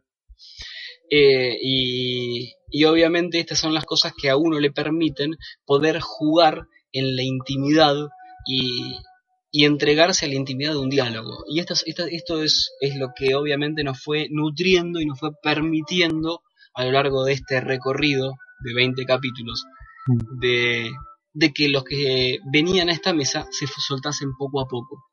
Eh, 1.10 1.58
y, 1.62 2.54
y 2.70 2.84
obviamente 2.86 3.40
estas 3.40 3.60
son 3.60 3.74
las 3.74 3.86
cosas 3.86 4.14
que 4.20 4.30
a 4.30 4.38
uno 4.38 4.60
le 4.60 4.72
permiten 4.72 5.32
poder 5.66 6.00
jugar 6.02 6.64
en 6.92 7.16
la 7.16 7.24
intimidad 7.24 7.96
y, 8.46 8.96
y 9.52 9.66
entregarse 9.66 10.26
a 10.26 10.30
la 10.30 10.36
intimidad 10.36 10.72
de 10.74 10.80
un 10.80 10.90
diálogo. 10.90 11.44
Y 11.50 11.60
esto, 11.60 11.74
es- 11.74 11.84
esto, 11.86 12.06
esto 12.06 12.44
es, 12.44 12.72
es 12.82 12.96
lo 12.98 13.10
que 13.16 13.36
obviamente 13.36 13.84
nos 13.84 14.02
fue 14.04 14.28
nutriendo 14.32 15.00
y 15.00 15.06
nos 15.06 15.20
fue 15.20 15.32
permitiendo 15.42 16.42
a 16.74 16.86
lo 16.86 16.92
largo 16.92 17.24
de 17.26 17.34
este 17.34 17.62
recorrido 17.62 18.34
de 18.64 18.74
20 18.74 19.06
capítulos 19.06 19.64
de, 20.40 20.92
de 21.34 21.54
que 21.54 21.70
los 21.70 21.84
que 21.84 22.40
venían 22.52 22.90
a 22.90 22.94
esta 22.94 23.14
mesa 23.14 23.48
se 23.52 23.66
soltasen 23.68 24.30
poco 24.38 24.62
a 24.62 24.68
poco. 24.68 25.04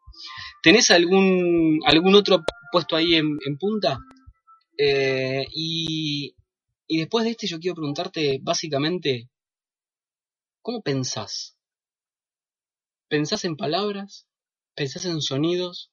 ¿Tenés 0.63 0.91
algún, 0.91 1.81
algún 1.87 2.15
otro 2.15 2.43
puesto 2.73 2.97
ahí 2.97 3.15
en, 3.15 3.39
en 3.47 3.57
punta? 3.59 3.99
Eh, 4.77 5.47
y, 5.51 6.35
y 6.87 6.99
después 6.99 7.25
de 7.25 7.33
este 7.33 7.47
yo 7.47 7.59
quiero 7.59 7.77
preguntarte 7.77 8.39
básicamente, 8.43 9.31
¿cómo 10.63 10.83
pensás? 10.83 11.57
¿Pensás 13.09 13.45
en 13.45 13.57
palabras? 13.57 14.27
¿Pensás 14.75 15.05
en 15.05 15.21
sonidos? 15.21 15.93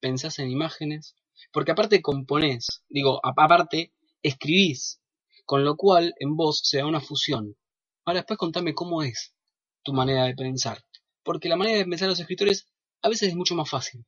¿Pensás 0.00 0.38
en 0.38 0.50
imágenes? 0.50 1.16
Porque 1.52 1.72
aparte 1.72 2.02
componés, 2.02 2.82
digo, 2.88 3.20
aparte 3.24 3.92
escribís, 4.22 5.00
con 5.46 5.64
lo 5.64 5.76
cual 5.76 6.14
en 6.18 6.36
vos 6.36 6.60
se 6.62 6.78
da 6.78 6.86
una 6.86 7.00
fusión. 7.00 7.56
Ahora 8.04 8.20
después 8.20 8.38
contame 8.38 8.74
cómo 8.74 9.02
es 9.02 9.34
tu 9.82 9.92
manera 9.92 10.24
de 10.24 10.34
pensar. 10.34 10.84
Porque 11.22 11.48
la 11.48 11.56
manera 11.56 11.78
de 11.78 11.84
pensar 11.84 12.06
de 12.06 12.12
los 12.12 12.20
escritores 12.20 12.66
a 13.02 13.08
veces 13.08 13.30
es 13.30 13.36
mucho 13.36 13.54
más 13.54 13.68
fácil. 13.68 14.04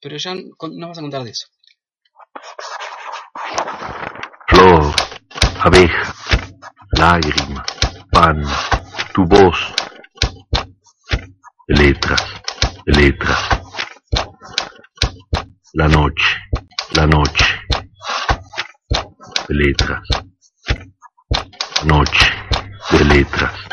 Pero 0.00 0.16
ya 0.16 0.34
nos 0.34 0.88
vas 0.88 0.98
a 0.98 1.02
contar 1.02 1.24
de 1.24 1.30
eso. 1.30 1.48
Flor, 4.48 4.94
abeja, 5.60 6.14
lágrima, 6.92 7.64
pan, 8.10 8.42
tu 9.12 9.24
voz, 9.26 9.74
letras, 11.66 12.24
letras, 12.86 13.38
la 15.74 15.88
noche, 15.88 16.36
la 16.92 17.06
noche, 17.06 17.44
letras, 19.48 20.02
noche 21.84 22.32
de 22.90 23.04
letras. 23.04 23.67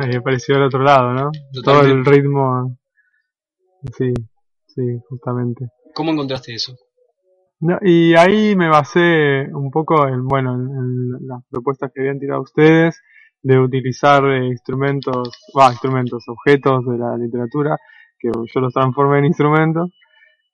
Ahí 0.00 0.16
apareció 0.16 0.54
del 0.54 0.64
otro 0.64 0.82
lado, 0.82 1.12
¿no? 1.12 1.30
Todo 1.62 1.82
el 1.82 2.04
ritmo. 2.04 2.76
Sí, 3.96 4.12
sí, 4.66 4.82
justamente. 5.08 5.68
¿Cómo 5.94 6.12
encontraste 6.12 6.54
eso? 6.54 6.76
No, 7.60 7.78
y 7.82 8.14
ahí 8.14 8.56
me 8.56 8.68
basé 8.68 9.46
un 9.52 9.70
poco 9.70 10.08
en, 10.08 10.26
bueno, 10.26 10.54
en, 10.54 10.60
en 10.62 11.26
las 11.26 11.42
propuestas 11.50 11.90
que 11.92 12.00
habían 12.00 12.18
tirado 12.18 12.40
ustedes 12.40 13.00
de 13.42 13.58
utilizar 13.58 14.24
eh, 14.24 14.46
instrumentos, 14.46 15.30
va, 15.58 15.70
instrumentos, 15.70 16.24
objetos 16.28 16.84
de 16.86 16.98
la 16.98 17.16
literatura, 17.16 17.76
que 18.18 18.28
yo 18.32 18.60
los 18.60 18.72
transformé 18.72 19.18
en 19.18 19.26
instrumentos, 19.26 19.90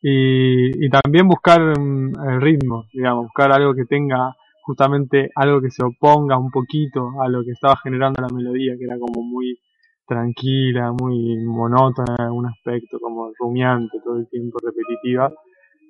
y, 0.01 0.85
y 0.85 0.91
también 0.91 1.27
buscar 1.27 1.79
mm, 1.79 2.13
el 2.29 2.41
ritmo, 2.41 2.87
digamos, 2.93 3.25
buscar 3.25 3.53
algo 3.53 3.75
que 3.75 3.85
tenga 3.85 4.35
justamente 4.67 5.31
algo 5.35 5.61
que 5.61 5.71
se 5.71 5.85
oponga 5.85 6.37
un 6.39 6.51
poquito 6.51 7.23
a 7.23 7.29
lo 7.29 7.45
que 7.45 7.53
estaba 7.53 7.77
generando 7.77 8.21
la 8.21 8.35
melodía, 8.35 8.75
que 8.77 8.85
era 8.85 8.99
como 8.99 9.23
muy 9.23 9.59
tranquila, 10.07 10.93
muy 10.93 11.37
monótona 11.45 12.15
en 12.19 12.25
algún 12.27 12.47
aspecto, 12.47 12.99
como 13.01 13.31
rumiante 13.39 13.99
todo 14.05 14.19
el 14.19 14.29
tiempo, 14.29 14.59
repetitiva 14.63 15.33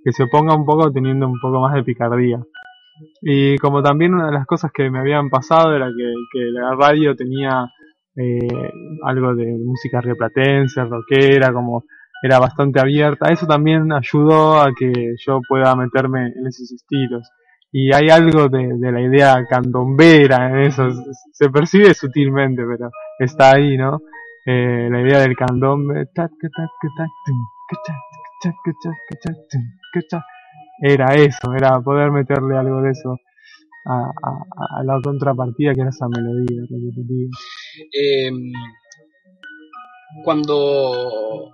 que 0.07 0.13
se 0.13 0.23
oponga 0.23 0.55
un 0.55 0.65
poco 0.65 0.93
teniendo 0.93 1.27
un 1.27 1.41
poco 1.41 1.61
más 1.61 1.75
de 1.75 1.83
picardía. 1.83 2.39
Y 3.23 3.59
como 3.59 3.83
también 3.83 4.15
una 4.15 4.27
de 4.27 4.35
las 4.35 4.47
cosas 4.47 4.71
que 4.73 4.89
me 4.89 5.01
habían 5.01 5.29
pasado 5.31 5.75
era 5.75 5.89
que, 5.89 6.13
que 6.33 6.45
la 6.53 6.77
radio 6.77 7.17
tenía 7.17 7.67
eh, 8.15 8.71
algo 9.03 9.35
de 9.35 9.59
música 9.59 10.01
rioplatense, 10.01 10.85
rockera, 10.85 11.53
como 11.53 11.83
era 12.23 12.39
bastante 12.39 12.79
abierta, 12.79 13.33
eso 13.33 13.49
también 13.49 13.93
ayudó 13.93 14.61
a 14.61 14.73
que 14.79 15.17
yo 15.27 15.41
pueda 15.49 15.75
meterme 15.75 16.29
en 16.29 16.47
esos 16.47 16.71
estilos. 16.71 17.29
Y 17.79 17.93
hay 17.93 18.09
algo 18.09 18.49
de, 18.49 18.69
de 18.79 18.91
la 18.91 19.03
idea 19.03 19.45
candombera 19.47 20.49
en 20.49 20.61
eso, 20.61 20.89
se 21.31 21.51
percibe 21.51 21.93
sutilmente, 21.93 22.63
pero 22.67 22.91
está 23.19 23.53
ahí, 23.53 23.77
¿no? 23.77 24.01
Eh, 24.47 24.89
la 24.91 25.03
idea 25.03 25.19
del 25.19 25.37
candombe, 25.37 26.09
era 30.81 31.15
eso, 31.17 31.53
era 31.55 31.79
poder 31.83 32.13
meterle 32.13 32.57
algo 32.57 32.81
de 32.81 32.93
eso 32.93 33.19
a, 33.85 34.11
a, 34.79 34.83
la 34.83 34.99
contrapartida 35.03 35.75
que 35.75 35.83
era 35.83 35.91
esa 35.91 36.09
melodía 36.09 36.63
repetitiva. 36.71 37.31
Eh, 37.93 38.31
cuando 40.25 41.53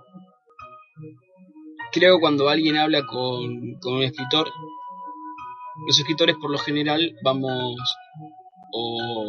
creo 1.91 2.21
cuando 2.21 2.47
alguien 2.47 2.77
habla 2.77 3.05
con, 3.05 3.73
con 3.81 3.95
un 3.95 4.03
escritor, 4.03 4.47
los 5.87 5.97
escritores 5.99 6.35
por 6.37 6.51
lo 6.51 6.57
general 6.57 7.15
vamos 7.23 7.75
o, 8.71 9.27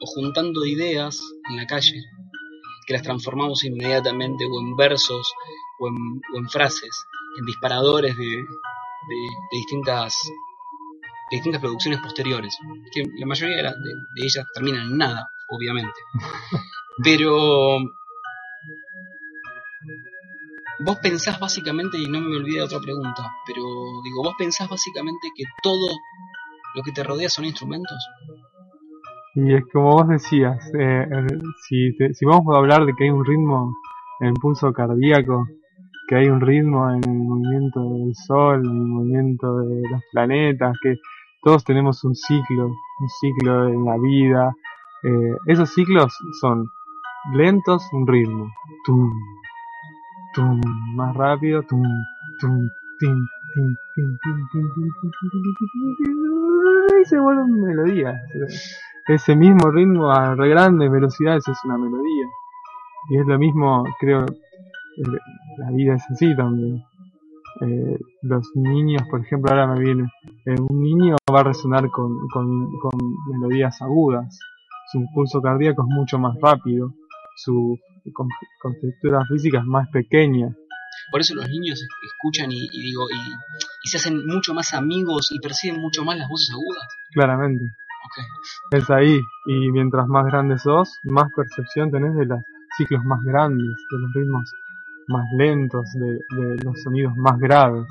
o 0.00 0.06
juntando 0.06 0.64
ideas 0.64 1.20
en 1.50 1.56
la 1.56 1.66
calle, 1.66 2.02
que 2.86 2.94
las 2.94 3.02
transformamos 3.02 3.64
inmediatamente 3.64 4.44
o 4.46 4.60
en 4.60 4.76
versos 4.76 5.32
o 5.80 5.88
en, 5.88 5.94
o 6.34 6.38
en 6.38 6.48
frases, 6.48 6.90
en 7.38 7.46
disparadores 7.46 8.16
de, 8.16 8.24
de, 8.26 8.36
de 9.50 9.56
distintas 9.56 10.14
de 11.30 11.36
distintas 11.36 11.60
producciones 11.60 12.00
posteriores, 12.00 12.56
que 12.92 13.02
la 13.18 13.26
mayoría 13.26 13.56
de, 13.58 13.62
la- 13.62 13.72
de- 13.74 13.76
de 14.16 14.24
ellas 14.26 14.46
terminan 14.54 14.86
en 14.92 14.96
nada, 14.96 15.28
obviamente. 15.50 15.92
Pero 17.04 17.78
vos 20.84 20.96
pensás 21.02 21.38
básicamente, 21.40 21.98
y 21.98 22.06
no 22.06 22.20
me 22.20 22.36
olvidé 22.36 22.58
de 22.58 22.64
otra 22.64 22.80
pregunta, 22.80 23.22
pero 23.46 23.62
digo, 24.04 24.22
vos 24.22 24.34
pensás 24.38 24.68
básicamente 24.68 25.28
que 25.36 25.44
todo 25.62 25.88
lo 26.74 26.82
que 26.82 26.92
te 26.92 27.02
rodea 27.02 27.28
son 27.28 27.44
instrumentos. 27.44 27.98
Y 29.34 29.54
es 29.54 29.62
como 29.72 29.92
vos 29.92 30.08
decías, 30.08 30.58
eh, 30.78 31.06
si, 31.68 31.96
te- 31.96 32.14
si 32.14 32.24
vamos 32.26 32.54
a 32.54 32.58
hablar 32.58 32.84
de 32.86 32.92
que 32.96 33.04
hay 33.04 33.10
un 33.10 33.24
ritmo 33.24 33.72
en 34.20 34.28
el 34.28 34.34
pulso 34.34 34.72
cardíaco, 34.72 35.46
que 36.08 36.16
hay 36.16 36.28
un 36.28 36.40
ritmo 36.40 36.90
en 36.90 37.04
el 37.04 37.14
movimiento 37.18 37.80
del 37.80 38.14
sol, 38.26 38.60
en 38.64 38.70
el 38.70 38.86
movimiento 38.86 39.58
de 39.58 39.82
los 39.90 40.02
planetas, 40.12 40.76
que 40.82 40.96
todos 41.42 41.64
tenemos 41.64 42.02
un 42.04 42.14
ciclo, 42.14 42.66
un 42.66 43.08
ciclo 43.20 43.68
en 43.68 43.84
la 43.84 43.96
vida. 43.98 44.52
eh, 45.04 45.36
esos 45.46 45.70
ciclos 45.72 46.12
son 46.40 46.66
lentos, 47.34 47.82
un 47.92 48.06
ritmo, 48.06 48.50
tum, 50.38 50.60
más 50.94 51.16
rápido, 51.16 51.62
tum, 51.64 51.82
tum, 52.40 52.70
tin, 53.00 53.18
tin, 53.54 53.76
tin, 53.94 54.18
tin, 54.22 54.46
tin, 54.52 54.68
tin, 54.74 54.86
tin, 55.98 57.00
y 57.00 57.04
se 57.04 57.18
vuelve 57.18 57.44
melodía. 57.44 58.14
Ese 59.08 59.34
mismo 59.34 59.70
ritmo 59.72 60.12
a 60.12 60.36
re 60.36 60.48
grandes 60.50 60.90
velocidades 60.90 61.48
es 61.48 61.58
una 61.64 61.76
melodía. 61.76 62.26
Y 63.10 63.18
es 63.18 63.26
lo 63.26 63.36
mismo, 63.36 63.82
creo, 63.98 64.26
la 65.56 65.70
vida 65.72 65.94
es 65.94 66.04
así 66.08 66.36
también. 66.36 66.84
Los 68.22 68.48
niños, 68.54 69.02
por 69.10 69.20
ejemplo, 69.20 69.50
ahora 69.50 69.66
me 69.66 69.80
viene, 69.80 70.08
un 70.46 70.80
niño 70.80 71.16
va 71.34 71.40
a 71.40 71.44
resonar 71.44 71.90
con, 71.90 72.16
con, 72.28 72.78
con 72.78 72.92
melodías 73.32 73.82
agudas, 73.82 74.38
su 74.92 75.04
pulso 75.12 75.42
cardíaco 75.42 75.82
es 75.82 75.88
mucho 75.88 76.18
más 76.18 76.36
rápido, 76.40 76.92
su 77.36 77.76
con- 78.12 78.28
contextura 78.62 79.20
física 79.30 79.58
es 79.58 79.64
más 79.64 79.88
pequeña. 79.90 80.48
Por 81.10 81.20
eso 81.20 81.34
los 81.34 81.48
niños 81.48 81.80
es- 81.80 81.88
escuchan 82.12 82.50
y, 82.52 82.56
y 82.70 82.82
digo 82.82 83.04
y, 83.10 83.16
y 83.84 83.88
se 83.88 83.96
hacen 83.98 84.26
mucho 84.26 84.52
más 84.54 84.74
amigos 84.74 85.30
y 85.32 85.38
perciben 85.40 85.80
mucho 85.80 86.04
más 86.04 86.18
las 86.18 86.28
voces 86.28 86.50
agudas. 86.52 86.86
Claramente, 87.12 87.64
es 88.72 88.90
ahí. 88.90 89.18
Y 89.46 89.70
mientras 89.70 90.06
más 90.08 90.24
grande 90.26 90.58
sos, 90.58 90.90
más 91.04 91.28
percepción 91.34 91.90
tenés 91.90 92.14
de 92.16 92.26
los 92.26 92.40
ciclos 92.76 93.04
más 93.04 93.20
grandes, 93.24 93.66
de 93.90 93.98
los 93.98 94.12
ritmos 94.14 94.50
más 95.08 95.24
lentos, 95.38 95.88
de, 95.94 96.12
de 96.42 96.64
los 96.64 96.82
sonidos 96.82 97.12
más 97.16 97.38
graves. 97.38 97.86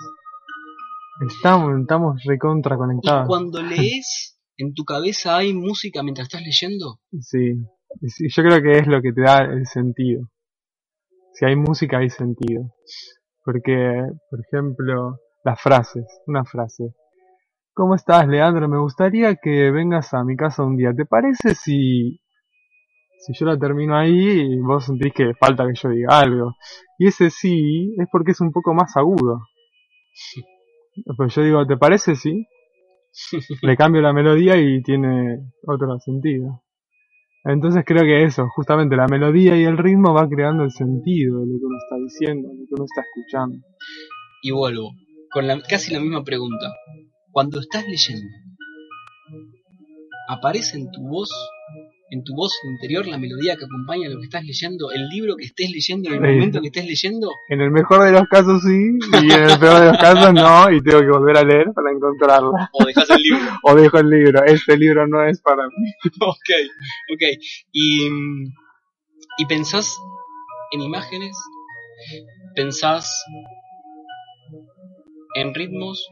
Estamos, 1.27 1.79
estamos 1.81 2.21
recontra 2.25 2.75
Y 2.75 2.77
conectados. 2.77 3.27
cuando 3.27 3.61
lees, 3.63 4.37
en 4.57 4.73
tu 4.75 4.83
cabeza 4.83 5.37
hay 5.37 5.53
música 5.53 6.03
mientras 6.03 6.27
estás 6.27 6.41
leyendo. 6.43 6.99
Sí, 7.19 7.53
y 8.01 8.09
sí, 8.09 8.27
yo 8.29 8.43
creo 8.43 8.61
que 8.61 8.79
es 8.79 8.87
lo 8.87 9.01
que 9.01 9.13
te 9.13 9.21
da 9.21 9.43
el 9.43 9.65
sentido. 9.65 10.29
Si 11.33 11.45
hay 11.45 11.55
música 11.55 11.99
hay 11.99 12.09
sentido. 12.09 12.73
Porque, 13.43 14.01
por 14.29 14.39
ejemplo, 14.41 15.19
las 15.43 15.61
frases, 15.61 16.05
una 16.27 16.43
frase. 16.43 16.93
¿Cómo 17.73 17.95
estás, 17.95 18.27
Leandro? 18.27 18.67
Me 18.67 18.79
gustaría 18.79 19.35
que 19.35 19.71
vengas 19.71 20.13
a 20.13 20.23
mi 20.23 20.35
casa 20.35 20.63
un 20.63 20.75
día. 20.75 20.93
¿Te 20.93 21.05
parece 21.05 21.55
si, 21.55 22.19
si 23.19 23.33
yo 23.33 23.45
la 23.45 23.57
termino 23.57 23.95
ahí 23.95 24.41
y 24.41 24.59
vos 24.59 24.85
sentís 24.85 25.13
que 25.13 25.33
falta 25.35 25.65
que 25.67 25.75
yo 25.75 25.89
diga 25.89 26.19
algo? 26.19 26.55
Y 26.97 27.07
ese 27.07 27.29
sí 27.29 27.95
es 27.97 28.07
porque 28.11 28.31
es 28.31 28.41
un 28.41 28.51
poco 28.51 28.73
más 28.73 28.97
agudo. 28.97 29.41
Pues 31.15 31.35
yo 31.35 31.43
digo, 31.43 31.65
¿te 31.67 31.77
parece 31.77 32.15
si? 32.15 32.47
le 33.61 33.77
cambio 33.77 34.01
la 34.01 34.13
melodía 34.13 34.57
y 34.57 34.81
tiene 34.81 35.51
otro 35.65 35.99
sentido. 35.99 36.63
Entonces 37.43 37.83
creo 37.85 38.03
que 38.03 38.23
eso, 38.23 38.47
justamente 38.55 38.95
la 38.95 39.07
melodía 39.07 39.55
y 39.57 39.63
el 39.63 39.77
ritmo 39.77 40.13
va 40.13 40.27
creando 40.27 40.63
el 40.63 40.71
sentido 40.71 41.39
de 41.39 41.45
lo 41.47 41.59
que 41.59 41.65
uno 41.65 41.77
está 41.77 41.95
diciendo, 41.95 42.49
de 42.49 42.55
lo 42.55 42.65
que 42.67 42.73
uno 42.75 42.85
está 42.85 43.01
escuchando. 43.01 43.57
Y 44.43 44.51
vuelvo, 44.51 44.91
con 45.31 45.47
la, 45.47 45.61
casi 45.61 45.93
la 45.93 45.99
misma 45.99 46.23
pregunta. 46.23 46.73
Cuando 47.31 47.59
estás 47.59 47.85
leyendo, 47.87 48.27
¿aparece 50.27 50.77
en 50.77 50.91
tu 50.91 51.01
voz, 51.07 51.29
en 52.09 52.23
tu 52.23 52.33
voz 52.35 52.53
interior 52.63 53.05
la 53.07 53.17
melodía 53.17 53.55
que 53.57 53.65
acompaña 53.65 54.07
lo 54.09 54.17
que 54.19 54.25
estás 54.25 54.43
leyendo? 54.45 54.91
¿El 54.91 55.07
libro 55.09 55.35
que 55.35 55.45
estés 55.45 55.69
leyendo 55.71 56.09
en 56.09 56.23
el 56.23 56.29
Sí. 56.31 56.35
momento 56.35 56.61
que 56.61 56.67
estés 56.67 56.85
leyendo? 56.85 57.29
En 57.49 57.61
el 57.61 57.71
mejor 57.71 58.03
de 58.03 58.11
los 58.11 58.27
casos 58.29 58.61
sí, 58.63 58.97
y 59.23 59.31
en 59.31 59.43
el 59.49 59.59
peor 59.59 59.79
de 59.81 59.87
los 59.91 59.97
casos 59.97 60.33
no, 60.33 60.71
y 60.71 60.81
tengo 60.81 61.01
que 61.01 61.07
volver 61.09 61.37
a 61.37 61.43
leer 61.43 61.67
para 61.75 61.91
encontrarla. 61.91 62.69
¿O 62.73 62.85
dejas 62.85 63.09
el 63.09 63.21
libro? 63.21 63.39
O 63.63 63.75
dejo 63.75 63.97
el 63.99 64.09
libro, 64.09 64.43
este 64.45 64.77
libro 64.77 65.05
no 65.07 65.23
es 65.27 65.41
para 65.41 65.63
mí. 65.67 65.91
ok, 66.21 66.49
ok. 67.13 67.23
Y, 67.73 68.07
y 69.39 69.45
pensás 69.47 69.95
en 70.71 70.81
imágenes, 70.81 71.35
pensás 72.55 73.09
en 75.35 75.53
ritmos, 75.53 76.07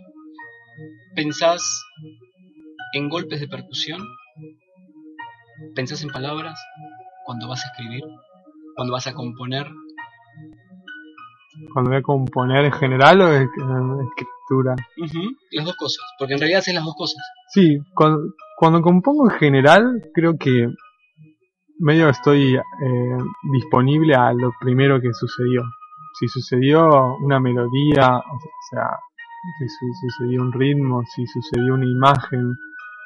pensás 1.16 1.62
en 2.94 3.10
golpes 3.10 3.40
de 3.40 3.48
percusión, 3.48 4.02
pensás 5.76 6.04
en 6.04 6.10
palabras 6.10 6.60
cuando 7.26 7.48
vas 7.48 7.64
a 7.66 7.68
escribir, 7.70 8.04
cuando 8.76 8.94
vas 8.94 9.08
a 9.08 9.14
componer. 9.14 9.68
Cuando 11.74 11.90
voy 11.92 12.00
a 12.00 12.04
componer 12.04 12.66
en 12.66 12.72
general 12.74 13.22
o 13.22 13.34
en 13.34 13.44
escritura. 13.44 14.76
Las 15.52 15.66
dos 15.66 15.76
cosas, 15.78 16.06
porque 16.20 16.34
en 16.34 16.40
realidad 16.40 16.60
haces 16.60 16.76
las 16.76 16.84
dos 16.84 16.96
cosas. 16.98 17.18
Sí, 17.50 17.78
cuando, 17.94 18.34
cuando 18.58 18.82
compongo 18.82 19.30
en 19.32 19.38
general, 19.38 20.02
creo 20.14 20.38
que 20.38 20.68
medio 21.80 22.10
estoy 22.10 22.56
eh, 22.56 23.18
disponible 23.54 24.16
a 24.16 24.34
lo 24.34 24.52
primero 24.60 25.00
que 25.00 25.14
sucedió. 25.14 25.64
Si 26.20 26.28
sucedió 26.28 26.88
una 27.22 27.40
melodía, 27.40 28.18
o 28.18 28.40
sea, 28.70 28.88
si 29.60 29.68
su- 29.68 29.94
sucedió 30.10 30.42
un 30.42 30.52
ritmo, 30.54 31.04
si 31.14 31.26
sucedió 31.28 31.74
una 31.74 31.86
imagen, 31.86 32.54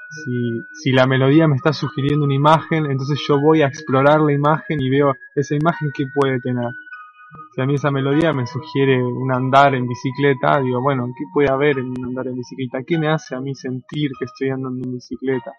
si, 0.10 0.62
si 0.74 0.91
la 0.91 1.06
melodía 1.06 1.48
me 1.48 1.56
está 1.56 1.72
sugiriendo 1.72 2.26
una 2.26 2.34
imagen, 2.34 2.86
entonces 2.86 3.19
yo 3.28 3.39
voy 3.39 3.62
a 3.62 3.67
explorar 3.67 4.22
la 4.22 4.34
imagen 4.34 4.82
y 4.82 4.89
veo 4.89 5.13
esa 5.36 5.56
imagen 5.56 5.91
que 5.93 6.06
puede 6.13 6.39
tener. 6.39 6.72
Si 7.54 7.62
a 7.62 7.65
mí 7.65 7.76
esa 7.76 7.91
melodía 7.91 8.34
me 8.34 8.48
sugiere 8.48 9.04
un 9.04 9.32
andar 9.32 9.76
en 9.76 9.88
bicicleta, 9.88 10.60
digo, 10.62 10.82
bueno, 10.82 11.06
¿qué 11.15 11.26
puede 11.32 11.50
haber 11.50 11.78
en 11.78 11.89
un 11.89 12.06
andar 12.06 12.28
en 12.28 12.36
bicicleta? 12.36 12.84
¿Qué 12.84 12.98
me 12.98 13.08
hace 13.08 13.36
a 13.36 13.39
mí 13.39 13.54
sentir 13.54 14.10
que 14.17 14.26
estoy 14.26 14.50
andando 14.50 14.84
en 14.84 14.93
bicicleta? 14.93 15.52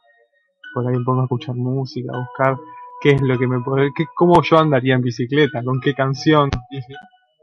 Por 0.74 0.88
ahí 0.88 0.96
pongo 1.04 1.20
a 1.20 1.24
escuchar 1.24 1.54
música, 1.54 2.10
a 2.12 2.18
buscar 2.18 2.56
qué 3.00 3.10
es 3.10 3.22
lo 3.22 3.38
que 3.38 3.46
me 3.46 3.60
puede, 3.60 3.90
qué, 3.94 4.06
cómo 4.16 4.42
yo 4.42 4.58
andaría 4.58 4.94
en 4.96 5.02
bicicleta, 5.02 5.62
con 5.62 5.80
qué 5.80 5.94
canción, 5.94 6.50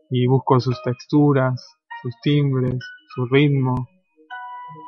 y 0.09 0.27
busco 0.27 0.59
sus 0.59 0.81
texturas, 0.83 1.77
sus 2.01 2.13
timbres, 2.21 2.77
su 3.15 3.25
ritmo, 3.27 3.87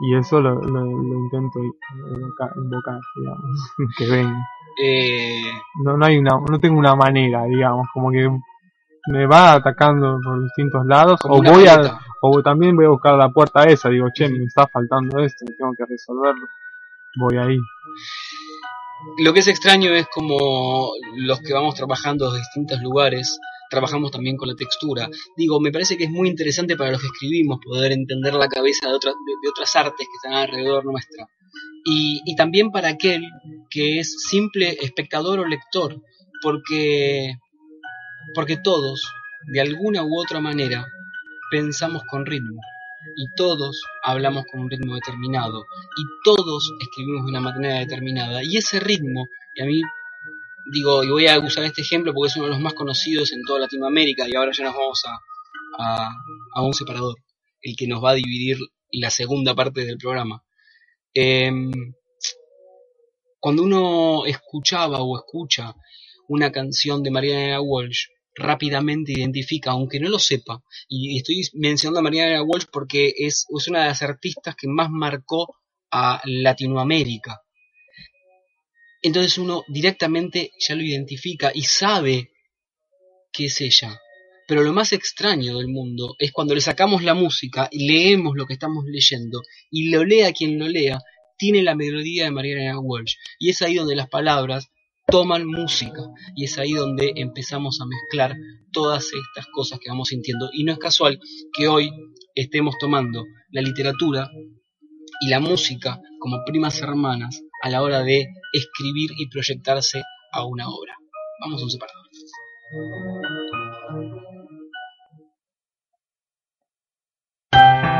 y 0.01 0.15
eso 0.15 0.39
lo, 0.39 0.55
lo, 0.55 0.85
lo 0.85 1.15
intento 1.19 1.59
invocar, 1.59 2.51
invocar, 2.55 2.99
digamos, 3.15 3.73
que 3.97 4.07
venga. 4.07 4.47
Eh, 4.81 5.51
No, 5.83 5.97
no 5.97 6.05
hay 6.05 6.17
una, 6.17 6.39
no 6.49 6.59
tengo 6.59 6.79
una 6.79 6.95
manera, 6.95 7.43
digamos, 7.45 7.87
como 7.93 8.11
que 8.11 8.29
me 9.07 9.25
va 9.25 9.53
atacando 9.53 10.19
por 10.23 10.41
distintos 10.43 10.85
lados, 10.85 11.19
como 11.21 11.35
o 11.35 11.41
voy 11.41 11.67
a. 11.67 11.99
O 12.21 12.43
también 12.43 12.75
voy 12.75 12.85
a 12.85 12.89
buscar 12.89 13.15
la 13.15 13.29
puerta 13.29 13.63
esa, 13.63 13.89
digo, 13.89 14.07
che, 14.13 14.27
me 14.27 14.43
está 14.43 14.67
faltando 14.67 15.19
esto, 15.19 15.45
tengo 15.57 15.71
que 15.77 15.85
resolverlo. 15.85 16.47
Voy 17.17 17.37
ahí. 17.37 17.57
Lo 19.19 19.33
que 19.33 19.39
es 19.39 19.47
extraño 19.47 19.91
es 19.91 20.07
como 20.13 20.91
los 21.15 21.39
que 21.41 21.53
vamos 21.53 21.75
trabajando 21.75 22.29
en 22.29 22.39
distintos 22.41 22.81
lugares, 22.81 23.39
trabajamos 23.69 24.11
también 24.11 24.37
con 24.37 24.49
la 24.49 24.55
textura. 24.55 25.09
Digo, 25.37 25.59
me 25.59 25.71
parece 25.71 25.97
que 25.97 26.05
es 26.05 26.09
muy 26.09 26.27
interesante 26.27 26.75
para 26.75 26.91
los 26.91 27.01
que 27.01 27.07
escribimos 27.07 27.59
poder 27.63 27.91
entender 27.91 28.33
la 28.33 28.47
cabeza 28.47 28.87
de 28.87 28.93
otras, 28.93 29.13
de, 29.13 29.49
otras 29.49 29.75
artes 29.75 30.07
que 30.07 30.27
están 30.27 30.33
alrededor 30.33 30.85
nuestra. 30.85 31.27
Y, 31.85 32.21
y 32.25 32.35
también 32.35 32.71
para 32.71 32.89
aquel 32.89 33.23
que 33.69 33.99
es 33.99 34.15
simple 34.27 34.77
espectador 34.81 35.39
o 35.39 35.47
lector, 35.47 36.01
porque, 36.41 37.33
porque 38.35 38.57
todos, 38.57 39.01
de 39.47 39.61
alguna 39.61 40.03
u 40.03 40.19
otra 40.19 40.39
manera, 40.39 40.85
pensamos 41.51 42.03
con 42.09 42.25
ritmo 42.25 42.61
y 43.15 43.25
todos 43.35 43.81
hablamos 44.03 44.45
con 44.51 44.61
un 44.61 44.69
ritmo 44.69 44.95
determinado 44.95 45.61
y 45.61 46.03
todos 46.23 46.71
escribimos 46.81 47.25
de 47.25 47.29
una 47.31 47.41
manera 47.41 47.79
determinada 47.79 48.43
y 48.43 48.57
ese 48.57 48.79
ritmo, 48.79 49.25
y 49.55 49.61
a 49.61 49.65
mí 49.65 49.81
digo, 50.71 51.03
y 51.03 51.09
voy 51.09 51.27
a 51.27 51.39
usar 51.39 51.63
este 51.63 51.81
ejemplo 51.81 52.13
porque 52.13 52.29
es 52.29 52.35
uno 52.35 52.45
de 52.45 52.51
los 52.51 52.59
más 52.59 52.73
conocidos 52.73 53.31
en 53.31 53.43
toda 53.43 53.59
Latinoamérica 53.59 54.27
y 54.27 54.35
ahora 54.35 54.51
ya 54.51 54.65
nos 54.65 54.75
vamos 54.75 55.03
a, 55.05 55.19
a, 56.55 56.61
un 56.61 56.73
separador, 56.73 57.15
el 57.61 57.75
que 57.75 57.87
nos 57.87 58.03
va 58.03 58.11
a 58.11 58.15
dividir 58.15 58.57
la 58.91 59.09
segunda 59.09 59.55
parte 59.55 59.85
del 59.85 59.97
programa. 59.97 60.43
Em, 61.13 61.71
cuando 63.39 63.63
uno 63.63 64.25
escuchaba 64.25 65.01
o 65.01 65.17
escucha 65.17 65.73
una 66.27 66.51
canción 66.51 67.01
de 67.03 67.11
Mariana 67.11 67.61
Walsh, 67.61 68.07
rápidamente 68.35 69.13
identifica, 69.13 69.71
aunque 69.71 69.99
no 69.99 70.09
lo 70.09 70.19
sepa, 70.19 70.63
y 70.87 71.17
estoy 71.17 71.41
mencionando 71.53 71.99
a 71.99 72.03
Mariana 72.03 72.43
Walsh 72.43 72.65
porque 72.71 73.13
es, 73.17 73.45
es 73.49 73.67
una 73.67 73.81
de 73.81 73.87
las 73.87 74.01
artistas 74.01 74.55
que 74.55 74.67
más 74.67 74.89
marcó 74.89 75.55
a 75.91 76.21
Latinoamérica. 76.25 77.41
Entonces 79.01 79.37
uno 79.37 79.63
directamente 79.67 80.51
ya 80.59 80.75
lo 80.75 80.83
identifica 80.83 81.51
y 81.53 81.63
sabe 81.63 82.31
que 83.31 83.45
es 83.45 83.61
ella. 83.61 83.99
Pero 84.47 84.63
lo 84.63 84.73
más 84.73 84.93
extraño 84.93 85.57
del 85.57 85.67
mundo 85.67 86.15
es 86.17 86.31
cuando 86.31 86.55
le 86.55 86.61
sacamos 86.61 87.03
la 87.03 87.13
música 87.13 87.69
y 87.71 87.87
leemos 87.87 88.35
lo 88.35 88.45
que 88.45 88.53
estamos 88.53 88.83
leyendo 88.85 89.41
y 89.69 89.89
lo 89.89 90.03
lea 90.03 90.33
quien 90.33 90.57
lo 90.57 90.67
lea, 90.67 90.99
tiene 91.37 91.61
la 91.61 91.75
melodía 91.75 92.25
de 92.25 92.31
Mariana 92.31 92.79
Walsh. 92.79 93.15
Y 93.37 93.49
es 93.49 93.61
ahí 93.61 93.75
donde 93.75 93.95
las 93.95 94.09
palabras 94.09 94.69
toman 95.09 95.45
música 95.45 96.01
y 96.35 96.45
es 96.45 96.57
ahí 96.57 96.73
donde 96.73 97.13
empezamos 97.15 97.79
a 97.81 97.85
mezclar 97.85 98.35
todas 98.71 99.05
estas 99.05 99.45
cosas 99.53 99.79
que 99.79 99.89
vamos 99.89 100.09
sintiendo 100.09 100.49
y 100.53 100.63
no 100.63 100.73
es 100.73 100.79
casual 100.79 101.19
que 101.53 101.67
hoy 101.67 101.91
estemos 102.35 102.75
tomando 102.79 103.25
la 103.51 103.61
literatura 103.61 104.29
y 105.21 105.29
la 105.29 105.39
música 105.39 105.99
como 106.19 106.43
primas 106.45 106.79
hermanas 106.81 107.41
a 107.61 107.69
la 107.69 107.81
hora 107.81 108.03
de 108.03 108.27
escribir 108.53 109.11
y 109.17 109.29
proyectarse 109.29 110.01
a 110.31 110.45
una 110.45 110.67
obra. 110.67 110.95
Vamos 111.41 111.61
a 111.61 111.65
un 111.65 111.71
separador. 111.71 112.05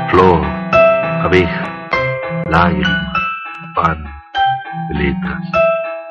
Flor, 0.10 0.46
abeja, 1.26 1.90
lágrima, 2.50 3.14
pan, 3.76 4.04
letras, 4.94 5.52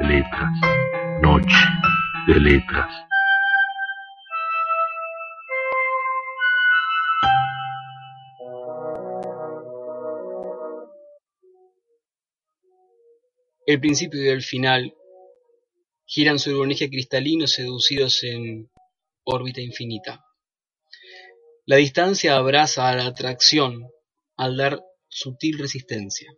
letras 0.01 0.79
noche 1.21 1.57
de 2.27 2.41
letras. 2.41 3.08
El 13.69 13.81
principio 13.81 14.25
y 14.25 14.29
el 14.29 14.43
final 14.43 14.95
giran 16.07 16.39
sobre 16.39 16.57
un 16.57 16.73
eje 16.73 16.89
cristalino 16.89 17.47
seducidos 17.47 18.25
en 18.25 18.71
órbita 19.25 19.61
infinita. 19.61 20.25
La 21.67 21.77
distancia 21.77 22.37
abraza 22.37 22.89
a 22.89 22.97
la 22.97 23.05
atracción 23.05 23.91
al 24.39 24.57
dar 24.57 24.83
sutil 25.11 25.59
resistencia. 25.59 26.33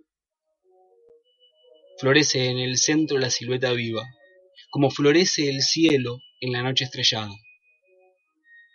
Florece 1.98 2.46
en 2.46 2.58
el 2.58 2.78
centro 2.78 3.16
la 3.16 3.30
silueta 3.30 3.70
viva, 3.74 4.02
como 4.72 4.90
florece 4.90 5.48
el 5.48 5.62
cielo 5.62 6.18
en 6.40 6.50
la 6.50 6.64
noche 6.64 6.86
estrellada. 6.86 7.30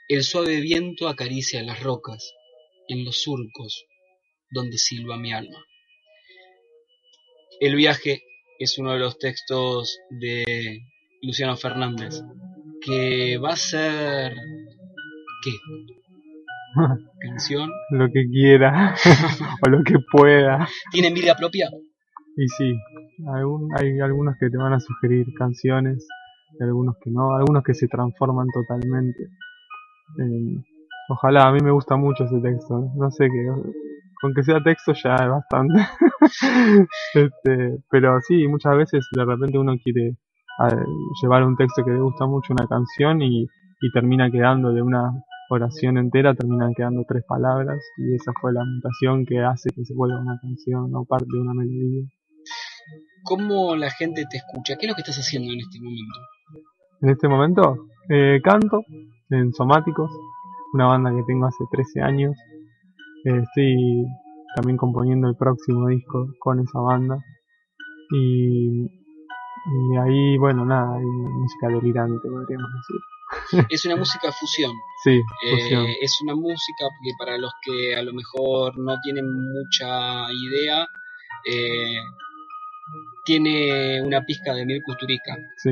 El 0.08 0.24
suave 0.24 0.62
viento 0.62 1.10
acaricia 1.10 1.62
las 1.62 1.84
rocas, 1.84 2.32
en 2.88 3.04
los 3.04 3.22
surcos 3.22 3.84
donde 4.50 4.78
silba 4.78 5.18
mi 5.18 5.34
alma. 5.34 5.62
El 7.60 7.76
viaje 7.76 8.22
es 8.60 8.78
uno 8.78 8.94
de 8.94 9.00
los 9.00 9.18
textos 9.18 10.00
de 10.10 10.82
Luciano 11.22 11.56
Fernández, 11.56 12.22
que 12.82 13.38
va 13.38 13.54
a 13.54 13.56
ser... 13.56 14.34
¿Qué? 15.44 15.52
¿Canción? 17.20 17.70
Lo 17.92 18.08
que 18.08 18.26
quiera, 18.30 18.96
o 19.66 19.70
lo 19.70 19.84
que 19.84 19.96
pueda. 20.12 20.68
¿Tiene 20.92 21.14
vida 21.14 21.36
propia? 21.36 21.70
Y 22.38 22.48
sí, 22.50 22.78
hay 23.78 24.00
algunos 24.02 24.36
que 24.40 24.50
te 24.50 24.58
van 24.58 24.74
a 24.74 24.80
sugerir 24.80 25.26
canciones, 25.38 26.06
y 26.60 26.64
algunos 26.64 26.96
que 27.02 27.10
no, 27.10 27.36
algunos 27.36 27.64
que 27.64 27.74
se 27.74 27.88
transforman 27.88 28.48
totalmente. 28.54 29.24
Eh, 30.20 30.64
ojalá, 31.10 31.48
a 31.48 31.52
mí 31.52 31.60
me 31.64 31.72
gusta 31.72 31.96
mucho 31.96 32.26
ese 32.26 32.40
texto, 32.42 32.92
no 32.96 33.10
sé 33.12 33.28
qué, 33.30 33.48
con 34.22 34.34
que 34.34 34.44
sea 34.44 34.62
texto 34.64 34.94
ya 34.94 35.16
es 35.16 35.30
bastante. 35.30 35.88
este, 37.14 37.78
pero 37.90 38.20
sí, 38.22 38.48
muchas 38.48 38.78
veces 38.78 39.08
de 39.12 39.26
repente 39.26 39.58
uno 39.58 39.74
quiere 39.84 40.18
llevar 41.22 41.44
un 41.44 41.56
texto 41.58 41.84
que 41.84 41.92
le 41.92 42.00
gusta 42.00 42.26
mucho 42.26 42.54
una 42.54 42.68
canción 42.68 43.22
y, 43.22 43.44
y 43.44 43.92
termina 43.94 44.32
quedando 44.32 44.72
de 44.72 44.82
una 44.82 45.12
oración 45.50 45.98
entera, 45.98 46.34
terminan 46.34 46.74
quedando 46.76 47.04
tres 47.08 47.24
palabras 47.28 47.80
y 47.98 48.16
esa 48.16 48.32
fue 48.42 48.54
la 48.54 48.64
mutación 48.64 49.26
que 49.26 49.42
hace 49.42 49.70
que 49.70 49.84
se 49.86 49.94
vuelva 49.94 50.20
una 50.20 50.40
canción 50.42 50.94
o 50.96 51.06
parte 51.06 51.28
de 51.32 51.42
una 51.42 51.54
melodía. 51.54 52.08
¿Cómo 53.24 53.76
la 53.76 53.90
gente 53.90 54.24
te 54.30 54.38
escucha? 54.38 54.76
¿Qué 54.80 54.86
es 54.86 54.90
lo 54.92 54.96
que 54.96 55.02
estás 55.02 55.18
haciendo 55.18 55.52
en 55.52 55.60
este 55.60 55.80
momento? 55.82 56.20
En 57.02 57.10
este 57.10 57.28
momento 57.28 57.76
eh, 58.10 58.40
canto 58.44 58.84
en 59.30 59.52
Somáticos, 59.54 60.12
una 60.74 60.86
banda 60.88 61.12
que 61.12 61.24
tengo 61.26 61.48
hace 61.48 61.64
13 61.72 62.02
años. 62.02 62.36
Eh, 63.26 63.42
estoy 63.44 64.06
también 64.56 64.78
componiendo 64.78 65.28
el 65.28 65.36
próximo 65.36 65.88
disco 65.88 66.28
con 66.40 66.60
esa 66.60 66.80
banda. 66.80 67.18
Y, 68.12 68.86
y 68.86 69.98
ahí, 69.98 70.38
bueno, 70.38 70.66
nada, 70.66 70.98
hay 70.98 71.06
música 71.06 71.68
delirante, 71.68 72.30
podríamos 72.30 72.70
decir. 72.74 73.02
Es 73.70 73.86
una 73.86 73.96
música 73.96 74.32
fusión. 74.32 74.72
Sí, 75.04 75.12
eh, 75.12 75.96
es 76.02 76.20
una 76.24 76.36
música 76.36 76.86
que 77.04 77.12
para 77.18 77.38
los 77.38 77.52
que 77.64 77.96
a 77.96 78.04
lo 78.04 78.14
mejor 78.14 78.78
no 78.78 78.96
tienen 79.02 79.26
mucha 79.26 80.32
idea, 80.32 80.88
eh, 81.46 82.00
tiene 83.26 84.02
una 84.04 84.22
pizca 84.24 84.54
de 84.54 84.66
Mir 84.66 84.82
Kusturica. 84.86 85.36
Sí. 85.58 85.72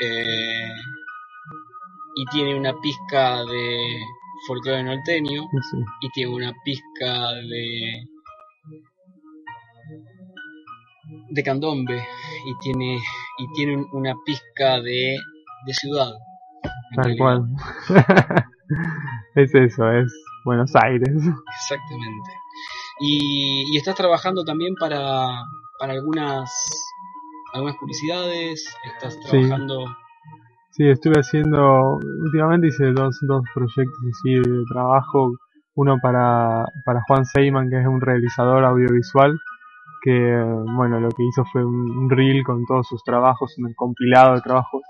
Eh, 0.00 0.70
y 2.14 2.24
tiene 2.26 2.54
una 2.54 2.72
pizca 2.80 3.44
de 3.44 4.00
folclore 4.46 4.82
norteño. 4.82 5.42
Sí. 5.70 5.76
Y 6.00 6.08
tiene 6.10 6.34
una 6.34 6.52
pizca 6.64 7.32
de. 7.32 8.06
de 11.30 11.42
candombe. 11.42 12.02
Y 12.46 12.58
tiene. 12.60 12.98
y 13.38 13.52
tiene 13.54 13.84
una 13.92 14.14
pizca 14.24 14.80
de. 14.80 15.16
de 15.66 15.74
ciudad. 15.74 16.12
Tal 16.94 17.16
cual. 17.16 17.46
es 19.34 19.54
eso, 19.54 19.90
es 19.90 20.12
Buenos 20.44 20.74
Aires. 20.76 21.08
Exactamente. 21.08 22.30
Y, 23.00 23.64
y 23.72 23.76
estás 23.78 23.96
trabajando 23.96 24.44
también 24.44 24.74
para, 24.78 25.42
para 25.78 25.94
algunas 25.94 26.50
algunas 27.52 27.76
publicidades, 27.76 28.64
estás 28.94 29.18
trabajando 29.20 29.84
Sí, 29.86 30.01
estuve 30.78 31.20
haciendo, 31.20 31.98
últimamente 32.24 32.68
hice 32.68 32.92
dos, 32.92 33.18
dos 33.22 33.42
proyectos 33.54 33.98
así 34.10 34.34
de 34.34 34.64
trabajo, 34.70 35.32
uno 35.74 35.98
para, 36.02 36.64
para 36.84 37.02
Juan 37.06 37.24
Seyman, 37.24 37.70
que 37.70 37.80
es 37.80 37.86
un 37.86 38.00
realizador 38.00 38.64
audiovisual, 38.64 39.38
que 40.02 40.42
bueno, 40.76 40.98
lo 41.00 41.10
que 41.10 41.22
hizo 41.24 41.44
fue 41.52 41.64
un, 41.64 42.10
reel 42.10 42.42
con 42.42 42.64
todos 42.66 42.86
sus 42.88 43.02
trabajos, 43.04 43.54
un 43.58 43.72
compilado 43.74 44.34
de 44.34 44.40
trabajos, 44.40 44.82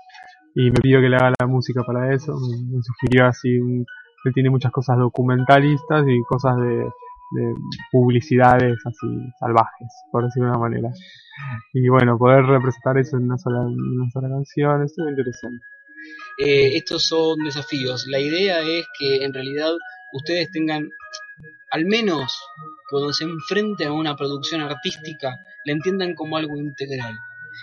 y 0.55 0.71
me 0.71 0.79
pidió 0.81 1.01
que 1.01 1.09
le 1.09 1.17
haga 1.17 1.33
la 1.39 1.47
música 1.47 1.83
para 1.83 2.13
eso, 2.13 2.33
me, 2.33 2.81
sugirió 2.81 3.27
así, 3.27 3.59
un, 3.59 3.85
él 4.25 4.33
tiene 4.33 4.49
muchas 4.49 4.71
cosas 4.71 4.97
documentalistas 4.97 6.05
y 6.07 6.23
cosas 6.23 6.55
de, 6.57 6.89
de 7.33 7.53
publicidades 7.91 8.77
así 8.85 9.07
salvajes, 9.39 9.89
por 10.11 10.23
decirlo 10.23 10.49
de 10.49 10.55
una 10.55 10.59
manera. 10.59 10.89
Y 11.73 11.89
bueno, 11.89 12.17
poder 12.17 12.45
representar 12.45 12.97
eso 12.97 13.17
en 13.17 13.25
una 13.25 13.37
sola, 13.37 13.61
en 13.63 14.01
una 14.01 14.09
sola 14.11 14.29
canción, 14.29 14.83
es 14.83 14.95
interesante. 14.97 15.63
Eh, 16.37 16.75
estos 16.75 17.03
son 17.05 17.39
desafíos. 17.43 18.05
La 18.07 18.19
idea 18.19 18.59
es 18.61 18.85
que 18.97 19.23
en 19.23 19.33
realidad 19.33 19.73
ustedes 20.13 20.49
tengan 20.51 20.89
al 21.71 21.85
menos 21.85 22.31
cuando 22.89 23.11
se 23.13 23.23
enfrenten 23.23 23.87
a 23.87 23.93
una 23.93 24.15
producción 24.15 24.61
artística, 24.61 25.35
la 25.65 25.73
entiendan 25.73 26.13
como 26.13 26.37
algo 26.37 26.55
integral. 26.55 27.17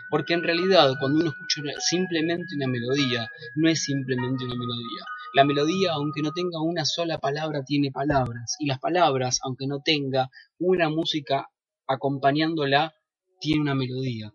Porque 0.09 0.35
en 0.35 0.43
realidad 0.43 0.93
cuando 0.99 1.21
uno 1.21 1.31
escucha 1.31 1.81
simplemente 1.81 2.57
una 2.57 2.67
melodía, 2.67 3.29
no 3.55 3.69
es 3.69 3.85
simplemente 3.85 4.45
una 4.45 4.57
melodía. 4.57 5.05
La 5.33 5.45
melodía, 5.45 5.93
aunque 5.93 6.23
no 6.23 6.33
tenga 6.33 6.61
una 6.61 6.85
sola 6.85 7.19
palabra, 7.19 7.63
tiene 7.65 7.93
palabras. 7.93 8.57
Y 8.59 8.67
las 8.67 8.81
palabras, 8.81 9.39
aunque 9.45 9.69
no 9.69 9.81
tenga 9.85 10.29
una 10.59 10.89
música 10.89 11.49
acompañándola, 11.87 12.93
tiene 13.41 13.61
una 13.63 13.77
melodía. 13.77 14.33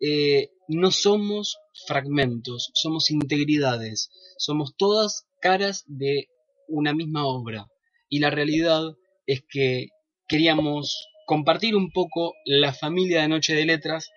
Eh, 0.00 0.50
no 0.68 0.90
somos 0.90 1.56
fragmentos, 1.86 2.70
somos 2.74 3.10
integridades, 3.10 4.10
somos 4.36 4.74
todas 4.76 5.26
caras 5.40 5.84
de 5.86 6.28
una 6.68 6.92
misma 6.94 7.26
obra. 7.26 7.66
Y 8.08 8.20
la 8.20 8.30
realidad 8.30 8.82
es 9.26 9.42
que 9.48 9.88
queríamos 10.26 11.08
compartir 11.26 11.76
un 11.76 11.90
poco 11.92 12.34
la 12.44 12.72
familia 12.72 13.22
de 13.22 13.28
Noche 13.28 13.54
de 13.54 13.66
Letras 13.66 14.10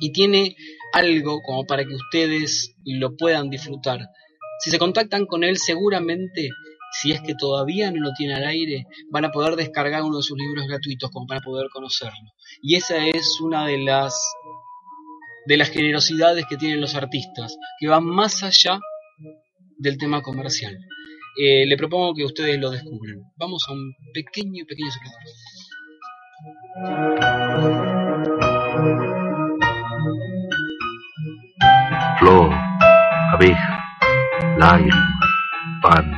y 0.00 0.12
tiene 0.12 0.56
algo 0.92 1.40
como 1.42 1.64
para 1.64 1.84
que 1.84 1.94
ustedes 1.94 2.74
lo 2.84 3.16
puedan 3.16 3.50
disfrutar. 3.50 4.00
Si 4.60 4.70
se 4.70 4.78
contactan 4.78 5.26
con 5.26 5.42
él 5.44 5.56
seguramente 5.56 6.50
si 6.90 7.12
es 7.12 7.20
que 7.20 7.34
todavía 7.34 7.90
no 7.90 8.00
lo 8.00 8.12
tiene 8.12 8.34
al 8.34 8.44
aire, 8.44 8.86
van 9.10 9.24
a 9.24 9.30
poder 9.30 9.56
descargar 9.56 10.02
uno 10.02 10.18
de 10.18 10.22
sus 10.22 10.36
libros 10.36 10.66
gratuitos 10.66 11.10
como 11.10 11.26
para 11.26 11.40
poder 11.40 11.68
conocerlo. 11.72 12.32
Y 12.62 12.76
esa 12.76 13.06
es 13.06 13.40
una 13.40 13.66
de 13.66 13.78
las 13.78 14.14
de 15.50 15.56
las 15.56 15.70
generosidades 15.70 16.46
que 16.48 16.56
tienen 16.56 16.80
los 16.80 16.94
artistas, 16.94 17.58
que 17.80 17.88
van 17.88 18.04
más 18.04 18.44
allá 18.44 18.78
del 19.78 19.98
tema 19.98 20.22
comercial. 20.22 20.78
Eh, 21.42 21.66
le 21.66 21.76
propongo 21.76 22.14
que 22.14 22.24
ustedes 22.24 22.56
lo 22.60 22.70
descubran. 22.70 23.16
Vamos 23.36 23.66
a 23.68 23.72
un 23.72 23.92
pequeño, 24.14 24.64
pequeño 24.64 24.90
secreto. 24.92 25.16
Flor, 32.20 32.52
abeja, 33.32 33.80
lágrima, 34.56 35.20
pan, 35.82 36.12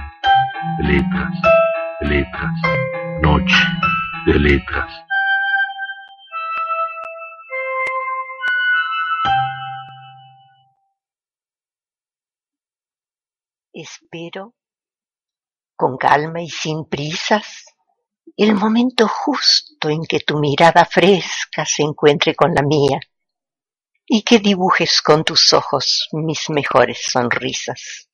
letras, 0.83 1.33
letras, 2.03 2.53
noche 3.23 3.57
de 4.27 4.39
letras. 4.39 5.02
Espero, 13.83 14.55
con 15.75 15.97
calma 15.97 16.41
y 16.41 16.49
sin 16.49 16.85
prisas, 16.85 17.65
el 18.37 18.55
momento 18.55 19.09
justo 19.09 19.89
en 19.89 20.05
que 20.05 20.21
tu 20.21 20.39
mirada 20.39 20.85
fresca 20.85 21.67
se 21.67 21.83
encuentre 21.83 22.37
con 22.37 22.55
la 22.55 22.63
mía 22.63 23.01
y 24.07 24.23
que 24.23 24.39
dibujes 24.39 25.03
con 25.03 25.25
tus 25.25 25.53
ojos 25.53 26.09
mis 26.13 26.49
mejores 26.51 27.03
sonrisas. 27.11 28.09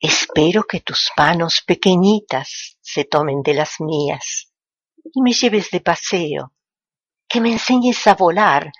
Espero 0.00 0.62
que 0.62 0.80
tus 0.80 1.10
manos 1.14 1.60
pequeñitas 1.60 2.78
se 2.80 3.04
tomen 3.04 3.42
de 3.42 3.52
las 3.52 3.78
mías 3.78 4.50
y 5.12 5.20
me 5.20 5.34
lleves 5.34 5.70
de 5.70 5.82
paseo, 5.82 6.54
que 7.28 7.42
me 7.42 7.52
enseñes 7.52 8.06
a 8.06 8.14
volar 8.14 8.72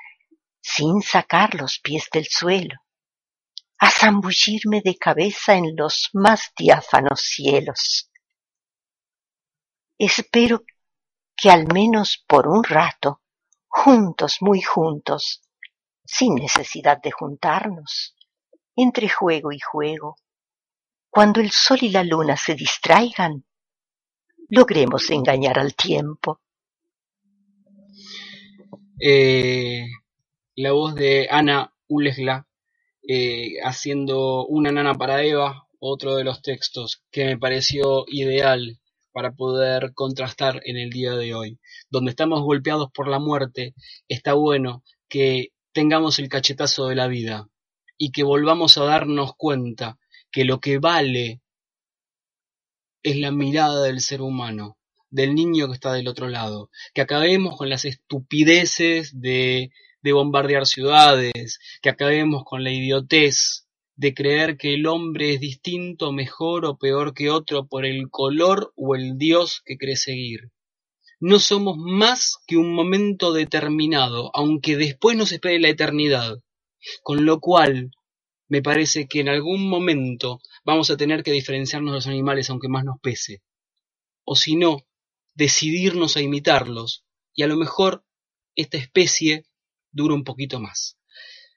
sin 0.63 1.03
sacar 1.03 1.55
los 1.55 1.81
pies 1.81 2.09
del 2.11 2.27
suelo 2.27 2.82
a 3.83 3.91
zambullirme 3.91 4.81
de 4.81 4.95
cabeza 4.97 5.57
en 5.57 5.75
los 5.75 6.11
más 6.13 6.53
diáfanos 6.57 7.21
cielos. 7.21 8.09
Espero 9.99 10.63
que 11.37 11.51
al 11.51 11.67
menos 11.67 12.23
por 12.29 12.47
un 12.47 12.63
rato, 12.63 13.23
juntos, 13.67 14.37
muy 14.41 14.63
juntos, 14.63 15.43
sin 16.05 16.37
necesidad 16.37 17.03
de 17.03 17.11
juntarnos, 17.11 18.15
entre 18.77 19.09
juego 19.09 19.51
y 19.51 19.59
juego, 19.59 20.15
cuando 21.11 21.41
el 21.41 21.51
sol 21.51 21.79
y 21.81 21.89
la 21.89 22.05
luna 22.05 22.37
se 22.37 22.55
distraigan, 22.55 23.45
logremos 24.49 25.11
engañar 25.11 25.59
al 25.59 25.75
tiempo. 25.75 26.41
Eh, 29.01 29.89
la 30.55 30.71
voz 30.71 30.95
de 30.95 31.27
Ana 31.29 31.75
Ulesla 31.89 32.47
eh, 33.07 33.57
haciendo 33.65 34.47
Una 34.47 34.73
nana 34.73 34.95
para 34.95 35.25
Eva, 35.25 35.67
otro 35.79 36.17
de 36.17 36.25
los 36.25 36.43
textos 36.43 37.03
que 37.11 37.25
me 37.25 37.39
pareció 37.39 38.05
ideal 38.09 38.79
para 39.13 39.33
poder 39.33 39.93
contrastar 39.95 40.61
en 40.65 40.77
el 40.77 40.91
día 40.91 41.13
de 41.15 41.35
hoy. 41.35 41.59
Donde 41.91 42.11
estamos 42.11 42.43
golpeados 42.43 42.91
por 42.93 43.09
la 43.09 43.19
muerte, 43.19 43.75
está 44.09 44.35
bueno 44.35 44.83
que 45.09 45.49
tengamos 45.73 46.19
el 46.19 46.29
cachetazo 46.29 46.87
de 46.87 46.95
la 46.95 47.09
vida 47.09 47.49
y 47.99 48.13
que 48.13 48.23
volvamos 48.23 48.79
a 48.79 48.85
darnos 48.85 49.33
cuenta 49.37 49.99
que 50.31 50.45
lo 50.45 50.61
que 50.61 50.79
vale 50.79 51.41
es 53.03 53.17
la 53.17 53.31
mirada 53.31 53.83
del 53.83 54.01
ser 54.01 54.23
humano, 54.23 54.79
del 55.11 55.35
niño 55.35 55.67
que 55.69 55.75
está 55.75 55.93
del 55.93 56.09
otro 56.09 56.29
lado, 56.29 56.71
que 56.95 57.01
acabemos 57.01 57.57
con 57.57 57.69
las 57.69 57.85
estupideces 57.85 59.21
de 59.21 59.71
de 60.03 60.13
bombardear 60.13 60.67
ciudades, 60.67 61.59
que 61.81 61.91
acabemos 61.91 62.45
con 62.45 62.65
la 62.65 62.71
idiotez 62.71 63.67
de 63.97 64.15
creer 64.15 64.57
que 64.57 64.75
el 64.75 64.87
hombre 64.87 65.35
es 65.35 65.41
distinto, 65.41 66.13
mejor 66.13 66.65
o 66.65 66.77
peor 66.77 67.15
que 67.15 67.31
otro 67.31 67.67
por 67.67 67.87
el 67.87 68.11
color 68.11 68.73
o 68.77 68.95
el 68.95 69.17
Dios 69.19 69.63
que 69.65 69.77
cree 69.77 69.97
seguir. 69.97 70.51
No 71.21 71.39
somos 71.39 71.77
más 71.77 72.39
que 72.47 72.57
un 72.57 72.75
momento 72.75 73.33
determinado, 73.33 74.31
aunque 74.35 74.77
después 74.77 75.17
nos 75.17 75.31
espere 75.31 75.61
la 75.61 75.69
eternidad. 75.69 76.39
Con 77.03 77.25
lo 77.25 77.39
cual, 77.39 77.93
me 78.49 78.61
parece 78.61 79.07
que 79.07 79.21
en 79.21 79.29
algún 79.29 79.69
momento 79.69 80.41
vamos 80.65 80.91
a 80.91 80.97
tener 80.97 81.23
que 81.23 81.31
diferenciarnos 81.31 81.93
de 81.93 81.97
los 81.99 82.07
animales 82.09 82.51
aunque 82.51 82.69
más 82.69 82.85
nos 82.85 82.99
pese. 83.01 83.41
O 84.25 84.35
si 84.35 84.57
no, 84.57 84.85
decidirnos 85.35 86.17
a 86.17 86.23
imitarlos. 86.23 87.05
Y 87.35 87.45
a 87.45 87.47
lo 87.47 87.57
mejor 87.57 88.05
esta 88.57 88.77
especie 88.77 89.45
dura 89.93 90.15
un 90.15 90.25
poquito 90.25 90.61
más. 90.61 90.99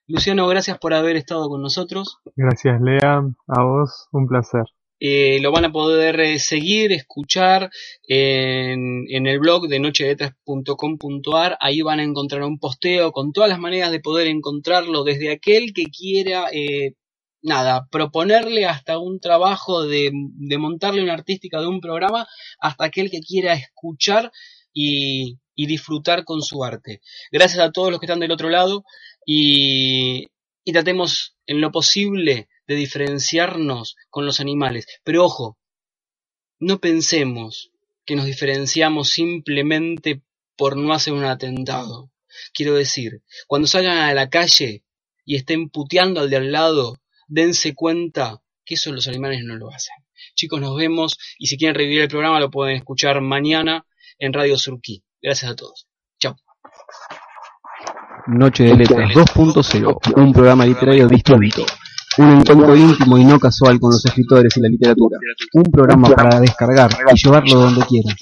Luciano, 0.08 0.48
gracias 0.48 0.78
por 0.78 0.94
haber 0.94 1.16
estado 1.16 1.50
con 1.50 1.62
nosotros. 1.62 2.20
Gracias, 2.36 2.80
Lea. 2.80 3.24
A 3.48 3.64
vos, 3.64 4.08
un 4.12 4.28
placer. 4.28 4.66
Eh, 5.00 5.40
lo 5.42 5.52
van 5.52 5.66
a 5.66 5.72
poder 5.72 6.20
eh, 6.22 6.40
seguir, 6.40 6.94
escuchar 6.94 7.70
en, 8.08 9.06
en, 9.10 9.28
el 9.28 9.40
blog 9.40 9.68
de 9.68 9.80
nocheletras.com.ar. 9.80 11.58
Ahí 11.60 11.82
van 11.82 12.00
a 12.00 12.04
encontrar 12.04 12.44
un 12.44 12.60
posteo 12.60 13.12
con 13.12 13.34
todas 13.34 13.50
las 13.50 13.60
maneras 13.60 13.92
de 13.92 14.00
poder 14.00 14.28
encontrarlo, 14.28 15.04
desde 15.04 15.32
aquel 15.32 15.74
que 15.74 15.86
quiera, 15.86 16.48
eh, 16.52 16.94
nada, 17.42 17.88
proponerle 17.92 18.66
hasta 18.66 18.98
un 19.00 19.20
trabajo 19.20 19.86
de, 19.86 20.12
de 20.14 20.58
montarle 20.58 21.04
una 21.04 21.14
artística 21.14 21.60
de 21.60 21.68
un 21.68 21.82
programa, 21.82 22.28
hasta 22.60 22.86
aquel 22.86 23.12
que 23.12 23.20
quiera 23.20 23.54
escuchar 23.54 24.32
y, 24.74 25.40
y 25.56 25.68
disfrutar 25.68 26.24
con 26.24 26.42
su 26.42 26.64
arte. 26.64 27.02
Gracias 27.32 27.60
a 27.60 27.72
todos 27.72 27.92
los 27.92 28.00
que 28.00 28.06
están 28.06 28.20
del 28.20 28.32
otro 28.32 28.50
lado 28.50 28.84
y, 29.26 30.28
y 30.64 30.74
tratemos 30.74 31.36
en 31.48 31.62
lo 31.62 31.72
posible 31.72 32.50
de 32.68 32.76
diferenciarnos 32.76 33.96
con 34.10 34.26
los 34.26 34.40
animales. 34.40 34.88
Pero 35.04 35.24
ojo, 35.24 35.58
no 36.60 36.80
pensemos 36.80 37.72
que 38.06 38.16
nos 38.16 38.26
diferenciamos 38.26 39.10
simplemente 39.10 40.22
por 40.56 40.78
no 40.78 40.94
hacer 40.94 41.14
un 41.14 41.26
atentado. 41.26 42.12
Quiero 42.54 42.76
decir, 42.76 43.22
cuando 43.48 43.68
salgan 43.68 43.98
a 43.98 44.14
la 44.14 44.30
calle 44.30 44.84
y 45.26 45.36
estén 45.36 45.70
puteando 45.70 46.20
al 46.22 46.30
de 46.30 46.38
al 46.38 46.52
lado, 46.52 46.98
dense 47.28 47.74
cuenta 47.74 48.42
que 48.66 48.76
eso 48.76 48.92
los 48.92 49.08
animales 49.08 49.42
no 49.44 49.56
lo 49.56 49.70
hacen. 49.72 49.96
Chicos, 50.36 50.60
nos 50.60 50.76
vemos 50.76 51.18
y 51.38 51.48
si 51.48 51.58
quieren 51.58 51.76
revivir 51.76 52.02
el 52.02 52.08
programa 52.08 52.40
lo 52.40 52.52
pueden 52.52 52.76
escuchar 52.76 53.22
mañana 53.22 53.86
en 54.18 54.34
Radio 54.34 54.58
Surquí. 54.58 55.04
Gracias 55.26 55.52
a 55.52 55.56
todos. 55.56 55.88
Chao. 56.20 56.36
Noche 58.28 58.66
de 58.66 58.76
Letras 58.76 59.10
2.0, 59.10 60.18
un 60.18 60.32
programa 60.32 60.68
literario 60.68 61.08
distinto. 61.08 61.66
Un 62.20 62.30
encuentro 62.30 62.76
íntimo 62.76 63.18
y 63.18 63.26
no 63.26 63.40
casual 63.40 63.80
con 63.80 63.90
los 63.90 64.06
escritores 64.06 64.56
y 64.56 64.62
la 64.62 64.70
literatura. 64.70 65.18
Un 65.54 65.64
programa 65.64 66.10
para 66.10 66.40
descargar 66.40 66.92
y 67.12 67.16
llevarlo 67.16 67.56
donde 67.56 67.84
quieras. 67.88 68.16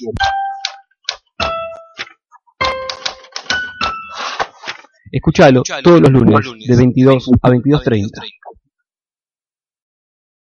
Escuchalo 5.12 5.62
todos 5.82 6.00
los 6.00 6.10
lunes 6.10 6.40
de 6.66 6.74
22 6.74 7.30
a 7.42 7.50
22.30. 7.50 8.43